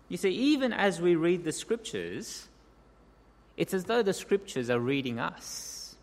You 0.08 0.16
see, 0.16 0.30
even 0.30 0.72
as 0.72 1.00
we 1.00 1.16
read 1.16 1.44
the 1.44 1.52
scriptures, 1.52 2.48
it's 3.56 3.74
as 3.74 3.84
though 3.84 4.02
the 4.02 4.12
scriptures 4.12 4.70
are 4.70 4.78
reading 4.78 5.18
us 5.18 5.96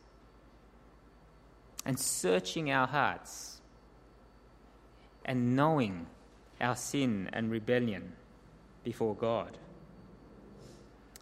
and 1.86 2.00
searching 2.00 2.72
our 2.72 2.88
hearts 2.88 3.62
and 5.26 5.56
knowing 5.56 6.08
our 6.60 6.76
sin 6.76 7.30
and 7.34 7.52
rebellion 7.52 8.14
before 8.84 9.16
God. 9.16 9.58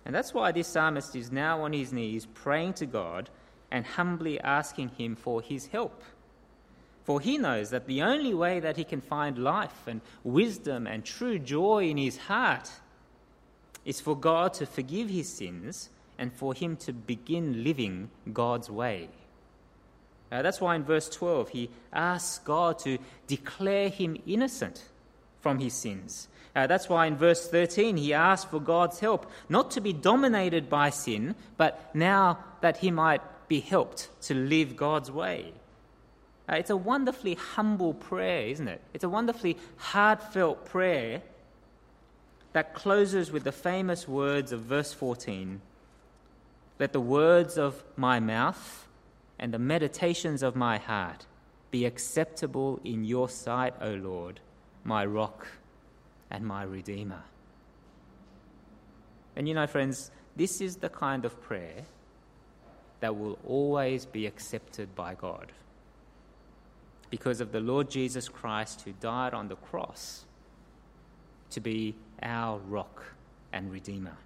And 0.06 0.16
that's 0.16 0.34
why 0.34 0.52
this 0.52 0.68
psalmist 0.68 1.16
is 1.16 1.32
now 1.32 1.62
on 1.62 1.74
his 1.74 1.94
knees 1.94 2.26
praying 2.26 2.74
to 2.76 2.86
God 2.86 3.30
and 3.70 3.86
humbly 3.86 4.40
asking 4.40 4.90
him 4.90 5.16
for 5.16 5.42
his 5.42 5.68
help. 5.68 6.04
For 7.04 7.20
he 7.20 7.38
knows 7.38 7.70
that 7.72 7.88
the 7.88 8.02
only 8.02 8.34
way 8.34 8.60
that 8.60 8.78
he 8.78 8.84
can 8.84 9.02
find 9.02 9.38
life 9.38 9.88
and 9.88 10.02
wisdom 10.24 10.88
and 10.88 11.04
true 11.04 11.40
joy 11.40 11.86
in 11.86 11.98
his 11.98 12.18
heart 12.18 12.70
is 13.86 14.02
for 14.02 14.16
God 14.16 14.54
to 14.56 14.66
forgive 14.66 15.10
his 15.10 15.30
sins 15.30 15.90
and 16.18 16.32
for 16.32 16.54
him 16.54 16.76
to 16.78 16.94
begin 16.94 17.64
living 17.64 18.10
God's 18.32 18.70
way. 18.70 19.10
Uh, 20.32 20.42
that's 20.42 20.62
why 20.62 20.76
in 20.76 20.84
verse 20.84 21.10
12 21.10 21.50
he 21.50 21.70
asks 21.92 22.40
God 22.40 22.80
to 22.80 23.00
declare 23.28 23.90
him 23.90 24.22
innocent 24.26 24.84
from 25.42 25.60
his 25.60 25.74
sins. 25.74 26.28
Uh, 26.56 26.68
that's 26.68 26.90
why 26.90 27.06
in 27.06 27.16
verse 27.16 27.48
13 27.48 27.98
he 27.98 28.14
asked 28.14 28.50
for 28.50 28.60
God's 28.60 29.00
help, 29.00 29.30
not 29.50 29.72
to 29.72 29.82
be 29.82 29.94
dominated 29.94 30.70
by 30.70 30.90
sin, 30.90 31.36
but 31.58 31.94
now 31.94 32.40
that 32.62 32.78
he 32.78 32.92
might 32.92 33.22
be 33.48 33.60
helped 33.60 34.10
to 34.22 34.34
live 34.34 34.76
God's 34.76 35.12
way. 35.12 35.54
Uh, 36.50 36.56
it's 36.56 36.70
a 36.70 36.78
wonderfully 36.78 37.36
humble 37.36 37.94
prayer, 37.94 38.48
isn't 38.48 38.68
it? 38.68 38.82
It's 38.94 39.04
a 39.04 39.10
wonderfully 39.10 39.58
heartfelt 39.78 40.66
prayer 40.66 41.22
that 42.54 42.74
closes 42.74 43.32
with 43.32 43.44
the 43.44 43.52
famous 43.52 44.08
words 44.08 44.52
of 44.52 44.62
verse 44.62 44.94
14 44.94 45.62
Let 46.80 46.94
the 46.94 47.00
words 47.00 47.58
of 47.58 47.84
my 47.96 48.20
mouth 48.20 48.88
and 49.40 49.54
the 49.54 49.60
meditations 49.60 50.44
of 50.44 50.56
my 50.56 50.78
heart 50.78 51.26
be 51.72 51.86
acceptable 51.86 52.82
in 52.84 53.06
your 53.06 53.30
sight, 53.30 53.74
O 53.82 53.94
Lord, 53.94 54.42
my 54.84 55.06
rock 55.06 55.48
and 56.30 56.46
my 56.46 56.64
redeemer. 56.64 57.24
And 59.36 59.48
you 59.48 59.54
know, 59.54 59.68
friends, 59.68 60.12
this 60.36 60.62
is 60.62 60.78
the 60.78 60.90
kind 60.90 61.26
of 61.26 61.42
prayer 61.42 61.84
that 63.00 63.16
will 63.18 63.38
always 63.46 64.06
be 64.06 64.26
accepted 64.26 64.96
by 64.96 65.16
God 65.16 65.52
because 67.10 67.42
of 67.42 67.52
the 67.52 67.60
Lord 67.60 67.90
Jesus 67.90 68.30
Christ 68.30 68.82
who 68.82 68.94
died 68.94 69.34
on 69.34 69.50
the 69.50 69.56
cross 69.56 70.26
to 71.50 71.60
be 71.60 71.96
our 72.22 72.60
rock 72.60 73.04
and 73.52 73.72
redeemer. 73.72 74.18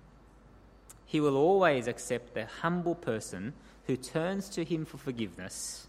He 1.05 1.19
will 1.19 1.37
always 1.37 1.87
accept 1.87 2.33
the 2.33 2.45
humble 2.61 2.95
person 2.95 3.53
who 3.87 3.95
turns 3.95 4.49
to 4.49 4.63
him 4.63 4.85
for 4.85 4.97
forgiveness 4.97 5.87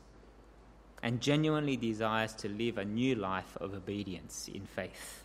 and 1.07 1.21
genuinely 1.21 1.77
desires 1.77 2.35
to 2.35 2.49
live 2.49 2.79
a 2.79 2.85
new 2.85 3.14
life 3.14 3.57
of 3.61 3.73
obedience 3.75 4.51
in 4.53 4.66
faith. 4.66 5.23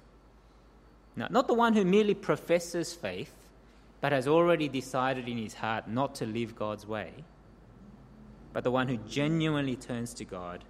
Now, 1.15 1.25
not 1.31 1.47
the 1.47 1.55
one 1.55 1.73
who 1.73 1.83
merely 1.83 2.13
professes 2.13 2.93
faith 2.93 3.33
but 3.99 4.11
has 4.11 4.27
already 4.27 4.67
decided 4.67 5.27
in 5.27 5.39
his 5.39 5.55
heart 5.55 5.87
not 5.87 6.13
to 6.15 6.27
live 6.27 6.55
God's 6.55 6.85
way, 6.85 7.11
but 8.53 8.63
the 8.63 8.69
one 8.69 8.89
who 8.89 8.97
genuinely 9.09 9.75
turns 9.75 10.13
to 10.13 10.23
God 10.23 10.63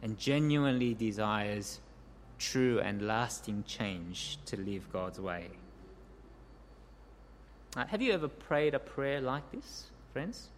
and 0.00 0.16
genuinely 0.16 0.94
desires 0.94 1.80
true 2.38 2.78
and 2.78 3.04
lasting 3.04 3.64
change 3.66 4.38
to 4.44 4.56
live 4.56 4.92
God's 4.92 5.18
way. 5.18 5.48
Have 7.76 8.00
you 8.00 8.12
ever 8.12 8.28
prayed 8.28 8.74
a 8.74 8.78
prayer 8.78 9.20
like 9.20 9.50
this, 9.50 9.90
friends? 10.12 10.50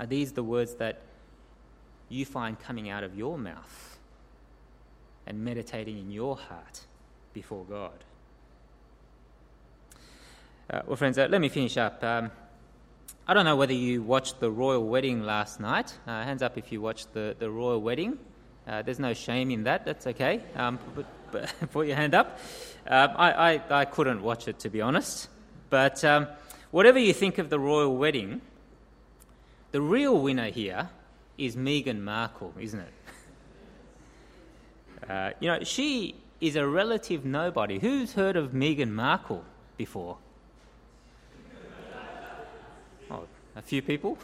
Are 0.00 0.06
these 0.06 0.32
the 0.32 0.42
words 0.42 0.76
that 0.76 1.02
you 2.08 2.24
find 2.24 2.58
coming 2.58 2.88
out 2.88 3.02
of 3.02 3.16
your 3.16 3.38
mouth 3.38 3.98
and 5.26 5.44
meditating 5.44 5.98
in 5.98 6.10
your 6.10 6.36
heart 6.36 6.80
before 7.32 7.64
God? 7.64 8.04
Uh, 10.68 10.82
well, 10.86 10.96
friends, 10.96 11.18
uh, 11.18 11.28
let 11.30 11.40
me 11.40 11.48
finish 11.48 11.76
up. 11.76 12.02
Um, 12.02 12.30
I 13.28 13.34
don't 13.34 13.44
know 13.44 13.56
whether 13.56 13.72
you 13.72 14.02
watched 14.02 14.40
the 14.40 14.50
royal 14.50 14.84
wedding 14.84 15.22
last 15.24 15.60
night. 15.60 15.96
Uh, 16.06 16.22
hands 16.22 16.42
up 16.42 16.56
if 16.58 16.70
you 16.70 16.80
watched 16.80 17.12
the, 17.12 17.36
the 17.38 17.50
royal 17.50 17.80
wedding. 17.80 18.18
Uh, 18.66 18.82
there's 18.82 18.98
no 18.98 19.14
shame 19.14 19.50
in 19.50 19.64
that. 19.64 19.84
That's 19.84 20.06
okay. 20.08 20.42
Um, 20.56 20.78
but, 20.94 21.06
but 21.30 21.54
put 21.72 21.86
your 21.86 21.96
hand 21.96 22.14
up. 22.14 22.38
Uh, 22.88 23.08
I, 23.16 23.52
I, 23.52 23.80
I, 23.80 23.84
couldn't 23.84 24.22
watch 24.22 24.48
it, 24.48 24.58
to 24.60 24.70
be 24.70 24.80
honest. 24.80 25.28
But 25.70 26.04
um, 26.04 26.26
whatever 26.70 26.98
you 26.98 27.12
think 27.12 27.38
of 27.38 27.50
the 27.50 27.58
royal 27.58 27.96
wedding, 27.96 28.40
the 29.70 29.80
real 29.80 30.18
winner 30.20 30.50
here 30.50 30.88
is 31.38 31.56
Meghan 31.56 32.00
Markle, 32.00 32.54
isn't 32.58 32.80
it? 32.80 32.92
Uh, 35.08 35.30
you 35.40 35.48
know, 35.48 35.62
she 35.62 36.14
is 36.40 36.56
a 36.56 36.66
relative 36.66 37.24
nobody. 37.24 37.78
Who's 37.78 38.14
heard 38.14 38.36
of 38.36 38.52
Meghan 38.52 38.90
Markle 38.90 39.44
before? 39.76 40.18
Oh, 43.10 43.24
a 43.54 43.62
few 43.62 43.82
people. 43.82 44.18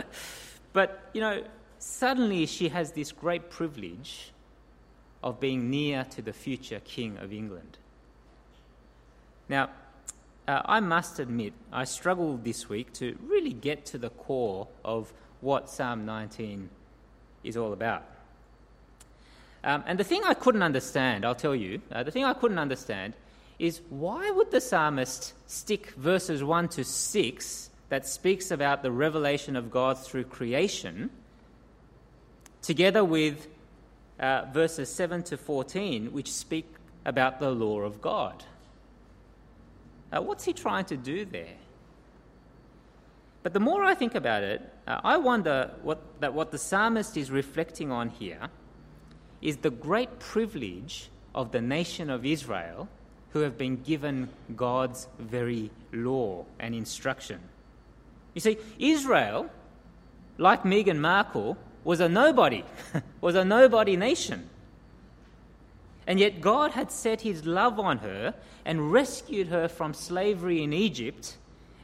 but, 0.72 1.10
you 1.14 1.20
know, 1.20 1.42
suddenly 1.78 2.46
she 2.46 2.68
has 2.68 2.92
this 2.92 3.12
great 3.12 3.50
privilege 3.50 4.32
of 5.22 5.40
being 5.40 5.70
near 5.70 6.04
to 6.04 6.20
the 6.20 6.32
future 6.32 6.80
King 6.84 7.16
of 7.18 7.32
England. 7.32 7.78
Now, 9.48 9.70
uh, 10.46 10.60
I 10.66 10.80
must 10.80 11.18
admit, 11.18 11.54
I 11.72 11.84
struggled 11.84 12.44
this 12.44 12.68
week 12.68 12.92
to 12.94 13.16
really 13.26 13.52
get 13.52 13.86
to 13.86 13.98
the 13.98 14.10
core 14.10 14.68
of 14.84 15.12
what 15.40 15.68
Psalm 15.68 16.06
19 16.06 16.68
is 17.42 17.56
all 17.56 17.72
about. 17.72 18.04
Um, 19.62 19.82
and 19.86 19.98
the 19.98 20.04
thing 20.04 20.22
I 20.24 20.34
couldn't 20.34 20.62
understand, 20.62 21.24
I'll 21.24 21.34
tell 21.34 21.54
you, 21.54 21.80
uh, 21.90 22.02
the 22.02 22.10
thing 22.10 22.24
I 22.24 22.34
couldn't 22.34 22.58
understand 22.58 23.14
is 23.58 23.80
why 23.88 24.30
would 24.30 24.50
the 24.50 24.60
psalmist 24.60 25.32
stick 25.46 25.90
verses 25.92 26.42
1 26.42 26.68
to 26.68 26.84
6 26.84 27.70
that 27.88 28.06
speaks 28.06 28.50
about 28.50 28.82
the 28.82 28.90
revelation 28.90 29.56
of 29.56 29.70
God 29.70 29.98
through 29.98 30.24
creation 30.24 31.10
together 32.60 33.04
with 33.04 33.46
uh, 34.18 34.46
verses 34.52 34.88
7 34.90 35.22
to 35.24 35.36
14, 35.36 36.12
which 36.12 36.32
speak 36.32 36.66
about 37.04 37.40
the 37.40 37.50
law 37.50 37.80
of 37.80 38.00
God. 38.00 38.44
Uh, 40.12 40.22
what's 40.22 40.44
he 40.44 40.52
trying 40.52 40.84
to 40.86 40.96
do 40.96 41.24
there? 41.24 41.56
But 43.42 43.52
the 43.52 43.60
more 43.60 43.84
I 43.84 43.94
think 43.94 44.14
about 44.14 44.42
it, 44.42 44.62
uh, 44.86 45.00
I 45.02 45.16
wonder 45.16 45.70
what, 45.82 46.00
that 46.20 46.34
what 46.34 46.50
the 46.50 46.58
psalmist 46.58 47.16
is 47.16 47.30
reflecting 47.30 47.90
on 47.90 48.10
here 48.10 48.48
is 49.40 49.58
the 49.58 49.70
great 49.70 50.18
privilege 50.18 51.10
of 51.34 51.52
the 51.52 51.60
nation 51.60 52.10
of 52.10 52.24
Israel 52.24 52.88
who 53.30 53.40
have 53.40 53.58
been 53.58 53.82
given 53.82 54.28
God's 54.54 55.08
very 55.18 55.70
law 55.92 56.44
and 56.58 56.74
instruction. 56.74 57.40
You 58.34 58.40
see, 58.40 58.58
Israel, 58.78 59.50
like 60.38 60.62
Meghan 60.62 60.98
Markle, 60.98 61.56
was 61.82 62.00
a 62.00 62.08
nobody, 62.08 62.64
was 63.20 63.34
a 63.34 63.44
nobody 63.44 63.96
nation. 63.96 64.48
And 66.06 66.20
yet 66.20 66.40
God 66.40 66.72
had 66.72 66.92
set 66.92 67.22
his 67.22 67.46
love 67.46 67.80
on 67.80 67.98
her 67.98 68.34
and 68.64 68.92
rescued 68.92 69.48
her 69.48 69.68
from 69.68 69.94
slavery 69.94 70.62
in 70.62 70.72
Egypt, 70.72 71.36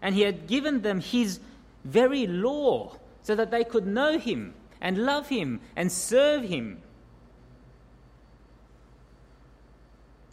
and 0.03 0.15
he 0.15 0.23
had 0.23 0.47
given 0.47 0.83
them 0.83 1.01
his 1.01 1.41
very 1.85 2.27
law 2.27 2.97
so 3.23 3.35
that 3.35 3.51
they 3.51 3.65
could 3.65 3.87
know 3.87 4.19
him 4.19 4.55
and 4.81 5.05
love 5.05 5.29
him 5.29 5.61
and 5.77 5.91
serve 5.91 6.45
him. 6.45 6.83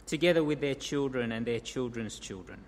Together 0.06 0.42
with 0.42 0.60
their 0.60 0.74
children 0.74 1.32
and 1.32 1.46
their 1.46 1.60
children's 1.60 2.18
children. 2.18 2.60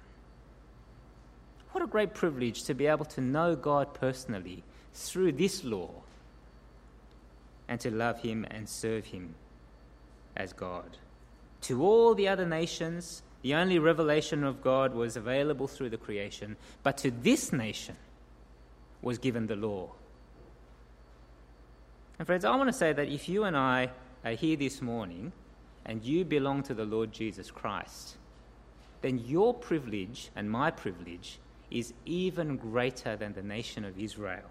What 1.72 1.82
a 1.82 1.86
great 1.86 2.14
privilege 2.14 2.64
to 2.64 2.74
be 2.74 2.86
able 2.86 3.04
to 3.06 3.20
know 3.20 3.56
God 3.56 3.94
personally 3.94 4.62
through 4.92 5.32
this 5.32 5.64
law 5.64 5.90
and 7.68 7.80
to 7.80 7.90
love 7.90 8.20
him 8.20 8.44
and 8.50 8.68
serve 8.68 9.06
him 9.06 9.34
as 10.36 10.52
God. 10.52 10.98
To 11.62 11.82
all 11.82 12.14
the 12.14 12.28
other 12.28 12.46
nations, 12.46 13.22
the 13.42 13.54
only 13.54 13.78
revelation 13.78 14.44
of 14.44 14.62
God 14.62 14.94
was 14.94 15.16
available 15.16 15.68
through 15.68 15.90
the 15.90 15.96
creation, 15.96 16.56
but 16.82 16.98
to 16.98 17.10
this 17.10 17.52
nation 17.52 17.96
was 19.02 19.18
given 19.18 19.46
the 19.46 19.56
law. 19.56 19.90
And, 22.18 22.26
friends, 22.26 22.44
I 22.44 22.54
want 22.56 22.68
to 22.68 22.72
say 22.72 22.92
that 22.92 23.08
if 23.08 23.28
you 23.28 23.44
and 23.44 23.56
I 23.56 23.90
are 24.24 24.32
here 24.32 24.56
this 24.56 24.82
morning 24.82 25.32
and 25.86 26.04
you 26.04 26.24
belong 26.24 26.62
to 26.64 26.74
the 26.74 26.84
Lord 26.84 27.12
Jesus 27.12 27.50
Christ, 27.50 28.16
then 29.00 29.18
your 29.18 29.54
privilege 29.54 30.30
and 30.36 30.50
my 30.50 30.70
privilege 30.70 31.38
is 31.70 31.94
even 32.04 32.56
greater 32.56 33.16
than 33.16 33.32
the 33.32 33.42
nation 33.42 33.84
of 33.84 33.98
Israel. 33.98 34.50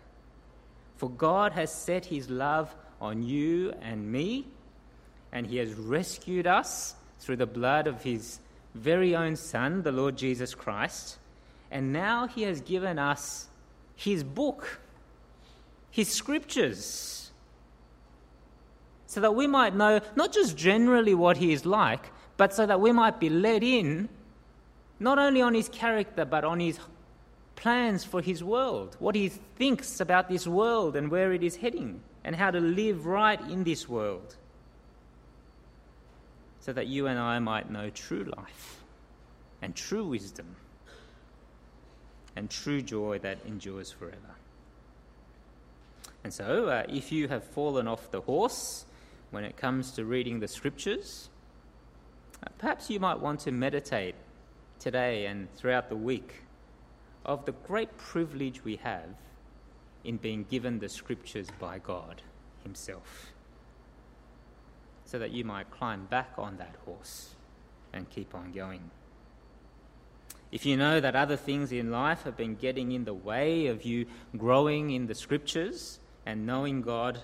For 0.97 1.09
God 1.09 1.51
has 1.51 1.71
set 1.71 2.05
his 2.05 2.29
love 2.29 2.73
on 3.01 3.23
you 3.23 3.73
and 3.81 4.12
me, 4.12 4.47
and 5.31 5.45
He 5.47 5.57
has 5.57 5.73
rescued 5.73 6.47
us 6.47 6.95
through 7.19 7.38
the 7.38 7.45
blood 7.45 7.88
of 7.88 8.03
His 8.03 8.39
very 8.75 9.15
own 9.15 9.35
Son, 9.35 9.83
the 9.83 9.91
Lord 9.91 10.17
Jesus 10.17 10.54
Christ. 10.54 11.17
And 11.71 11.93
now 11.93 12.27
He 12.27 12.43
has 12.43 12.62
given 12.62 13.00
us 13.00 13.47
His 14.00 14.23
book, 14.23 14.79
His 15.91 16.08
scriptures, 16.08 17.31
so 19.08 19.19
that 19.19 19.35
we 19.35 19.45
might 19.45 19.75
know 19.75 20.00
not 20.15 20.31
just 20.31 20.56
generally 20.56 21.13
what 21.13 21.35
He 21.35 21.52
is 21.52 21.65
like, 21.65 22.10
but 22.37 22.54
so 22.54 22.65
that 22.65 22.79
we 22.79 22.93
might 22.93 23.19
be 23.19 23.29
led 23.29 23.62
in 23.62 24.08
not 25.02 25.19
only 25.19 25.41
on 25.41 25.54
His 25.54 25.67
character, 25.67 26.23
but 26.23 26.45
on 26.45 26.62
His 26.62 26.79
plans 27.58 28.06
for 28.06 28.21
His 28.21 28.41
world, 28.41 28.95
what 29.00 29.15
He 29.15 29.27
thinks 29.27 30.00
about 30.00 30.29
this 30.29 30.47
world 30.47 30.95
and 30.95 31.12
where 31.12 31.33
it 31.33 31.43
is 31.43 31.58
heading 31.58 32.00
and 32.23 32.37
how 32.37 32.52
to 32.52 32.62
live 32.62 33.06
right 33.06 33.41
in 33.50 33.65
this 33.65 33.89
world 33.89 34.37
so 36.62 36.71
that 36.71 36.87
you 36.87 37.08
and 37.08 37.19
I 37.19 37.39
might 37.39 37.69
know 37.69 37.89
true 37.89 38.31
life 38.37 38.81
and 39.62 39.75
true 39.75 40.08
wisdom 40.08 40.56
and 42.40 42.50
true 42.50 42.81
joy 42.81 43.19
that 43.19 43.37
endures 43.46 43.92
forever. 43.92 44.35
And 46.23 46.33
so, 46.33 46.69
uh, 46.69 46.83
if 46.87 47.12
you 47.12 47.27
have 47.27 47.44
fallen 47.44 47.85
off 47.85 48.12
the 48.12 48.21
horse 48.21 48.85
when 49.31 49.44
it 49.44 49.58
comes 49.58 49.92
to 49.92 50.06
reading 50.06 50.40
the 50.40 50.48
scriptures, 50.48 51.29
perhaps 52.58 52.90
you 52.90 52.98
might 52.98 53.19
want 53.19 53.42
to 53.42 53.52
meditate 53.52 54.15
today 54.79 55.25
and 55.25 55.54
throughout 55.58 55.90
the 55.90 55.98
week 55.98 56.44
of 57.25 57.44
the 57.44 57.52
great 57.52 57.98
privilege 57.98 58.63
we 58.63 58.77
have 58.77 59.10
in 60.06 60.15
being 60.15 60.46
given 60.50 60.79
the 60.79 60.87
scriptures 60.87 61.48
by 61.60 61.77
God 61.77 62.21
Himself, 62.63 63.33
so 65.04 65.19
that 65.19 65.31
you 65.31 65.44
might 65.44 65.69
climb 65.71 66.06
back 66.06 66.31
on 66.37 66.56
that 66.56 66.75
horse 66.85 67.35
and 67.92 68.10
keep 68.10 68.33
on 68.33 68.54
going. 68.54 68.92
If 70.52 70.65
you 70.65 70.77
know 70.77 71.00
that 71.00 71.15
other 71.15 71.35
things 71.35 71.71
in 71.71 71.91
life 71.91 72.23
have 72.23 72.35
been 72.35 72.56
getting 72.56 72.91
in 72.91 73.06
the 73.06 73.13
way 73.13 73.67
of 73.67 73.83
you 73.83 74.08
growing 74.37 74.91
in 74.91 75.06
the 75.06 75.15
scriptures 75.15 76.00
and 76.25 76.45
knowing 76.45 76.81
God 76.81 77.19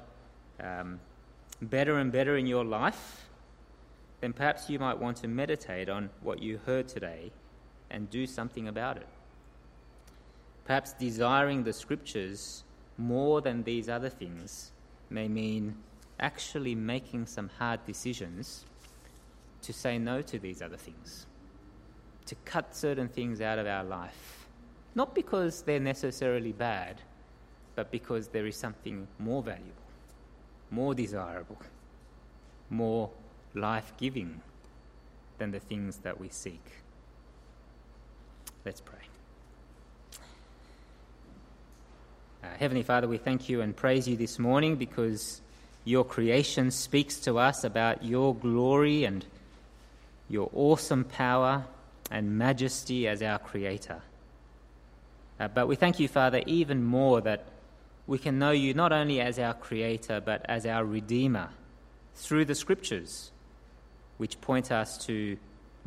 um, 0.59 0.99
better 1.61 1.97
and 1.97 2.11
better 2.11 2.37
in 2.37 2.45
your 2.45 2.63
life, 2.63 3.25
then 4.21 4.33
perhaps 4.33 4.69
you 4.69 4.79
might 4.79 4.99
want 4.99 5.17
to 5.17 5.27
meditate 5.27 5.89
on 5.89 6.09
what 6.21 6.41
you 6.41 6.59
heard 6.65 6.87
today 6.87 7.31
and 7.89 8.09
do 8.09 8.27
something 8.27 8.67
about 8.67 8.97
it. 8.97 9.07
Perhaps 10.65 10.93
desiring 10.93 11.63
the 11.63 11.73
scriptures 11.73 12.63
more 12.97 13.41
than 13.41 13.63
these 13.63 13.89
other 13.89 14.09
things 14.09 14.71
may 15.09 15.27
mean 15.27 15.75
actually 16.19 16.75
making 16.75 17.25
some 17.25 17.49
hard 17.59 17.85
decisions 17.85 18.65
to 19.61 19.73
say 19.73 19.97
no 19.97 20.21
to 20.21 20.39
these 20.39 20.61
other 20.61 20.77
things, 20.77 21.25
to 22.27 22.35
cut 22.45 22.75
certain 22.75 23.07
things 23.07 23.41
out 23.41 23.59
of 23.59 23.67
our 23.67 23.83
life, 23.83 24.47
not 24.95 25.13
because 25.13 25.61
they're 25.61 25.79
necessarily 25.79 26.51
bad, 26.51 27.01
but 27.75 27.91
because 27.91 28.29
there 28.29 28.47
is 28.47 28.55
something 28.55 29.07
more 29.19 29.43
valuable, 29.43 29.71
more 30.71 30.95
desirable, 30.95 31.57
more 32.69 33.09
life 33.53 33.93
giving 33.97 34.41
than 35.37 35.51
the 35.51 35.59
things 35.59 35.97
that 35.97 36.19
we 36.19 36.29
seek. 36.29 36.63
Let's 38.65 38.81
pray. 38.81 38.97
Uh, 42.43 42.47
Heavenly 42.57 42.83
Father, 42.83 43.07
we 43.07 43.17
thank 43.17 43.49
you 43.49 43.61
and 43.61 43.75
praise 43.75 44.07
you 44.07 44.15
this 44.15 44.39
morning 44.39 44.75
because 44.75 45.41
your 45.83 46.03
creation 46.03 46.71
speaks 46.71 47.17
to 47.19 47.37
us 47.37 47.63
about 47.63 48.03
your 48.03 48.33
glory 48.33 49.03
and 49.03 49.25
your 50.29 50.49
awesome 50.53 51.03
power 51.03 51.65
and 52.11 52.37
majesty 52.37 53.07
as 53.07 53.21
our 53.21 53.39
Creator. 53.39 54.01
Uh, 55.39 55.47
but 55.47 55.67
we 55.67 55.75
thank 55.75 55.99
you, 55.99 56.07
Father, 56.07 56.41
even 56.45 56.83
more 56.83 57.21
that 57.21 57.45
we 58.07 58.17
can 58.17 58.39
know 58.39 58.51
you 58.51 58.73
not 58.73 58.91
only 58.91 59.19
as 59.19 59.39
our 59.39 59.53
Creator, 59.53 60.21
but 60.21 60.45
as 60.47 60.65
our 60.65 60.85
Redeemer 60.85 61.49
through 62.15 62.45
the 62.45 62.55
Scriptures, 62.55 63.31
which 64.17 64.39
point 64.41 64.71
us 64.71 64.97
to 65.05 65.37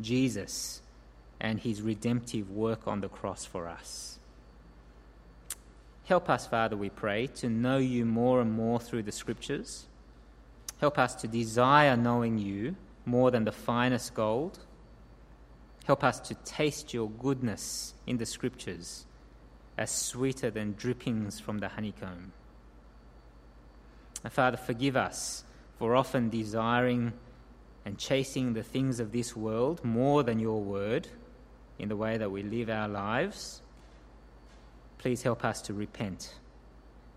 Jesus 0.01 0.81
and 1.39 1.59
his 1.59 1.81
redemptive 1.81 2.51
work 2.51 2.87
on 2.87 3.01
the 3.01 3.09
cross 3.09 3.45
for 3.45 3.67
us. 3.67 4.19
Help 6.05 6.29
us, 6.29 6.47
Father, 6.47 6.75
we 6.75 6.89
pray, 6.89 7.27
to 7.27 7.49
know 7.49 7.77
you 7.77 8.03
more 8.03 8.41
and 8.41 8.51
more 8.51 8.79
through 8.79 9.03
the 9.03 9.11
Scriptures. 9.11 9.85
Help 10.79 10.97
us 10.97 11.15
to 11.15 11.27
desire 11.27 11.95
knowing 11.95 12.37
you 12.37 12.75
more 13.05 13.31
than 13.31 13.45
the 13.45 13.51
finest 13.51 14.13
gold. 14.13 14.59
Help 15.89 16.03
us 16.03 16.19
to 16.19 16.35
taste 16.45 16.93
your 16.93 17.09
goodness 17.09 17.95
in 18.05 18.17
the 18.17 18.25
Scriptures 18.27 19.07
as 19.75 19.89
sweeter 19.89 20.51
than 20.51 20.73
drippings 20.73 21.39
from 21.39 21.57
the 21.57 21.67
honeycomb. 21.67 22.31
And 24.23 24.31
Father, 24.31 24.55
forgive 24.55 24.95
us 24.95 25.43
for 25.79 25.95
often 25.95 26.29
desiring 26.29 27.13
and 27.85 27.97
chasing 27.97 28.53
the 28.53 28.61
things 28.61 28.99
of 28.99 29.11
this 29.11 29.35
world 29.35 29.83
more 29.83 30.21
than 30.21 30.37
your 30.37 30.61
word 30.61 31.07
in 31.79 31.89
the 31.89 31.97
way 31.97 32.17
that 32.17 32.29
we 32.29 32.43
live 32.43 32.69
our 32.69 32.87
lives. 32.87 33.63
Please 34.99 35.23
help 35.23 35.43
us 35.43 35.59
to 35.63 35.73
repent 35.73 36.35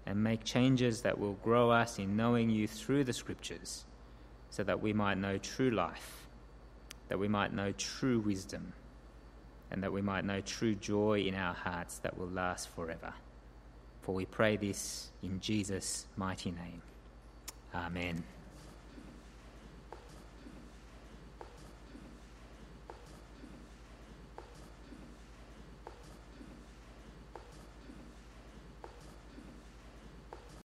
and 0.06 0.24
make 0.24 0.44
changes 0.44 1.02
that 1.02 1.18
will 1.18 1.36
grow 1.44 1.70
us 1.70 1.98
in 1.98 2.16
knowing 2.16 2.48
you 2.48 2.66
through 2.66 3.04
the 3.04 3.12
scriptures 3.12 3.84
so 4.48 4.64
that 4.64 4.80
we 4.80 4.94
might 4.94 5.18
know 5.18 5.36
true 5.36 5.70
life, 5.70 6.21
that 7.08 7.18
we 7.18 7.28
might 7.28 7.52
know 7.52 7.72
true 7.72 8.20
wisdom, 8.20 8.72
and 9.70 9.82
that 9.82 9.92
we 9.92 10.02
might 10.02 10.24
know 10.24 10.40
true 10.40 10.74
joy 10.74 11.20
in 11.20 11.34
our 11.34 11.54
hearts 11.54 11.98
that 11.98 12.16
will 12.18 12.28
last 12.28 12.68
forever. 12.70 13.12
For 14.02 14.14
we 14.14 14.26
pray 14.26 14.56
this 14.56 15.10
in 15.22 15.40
Jesus' 15.40 16.06
mighty 16.16 16.50
name. 16.50 16.82
Amen. 17.74 18.24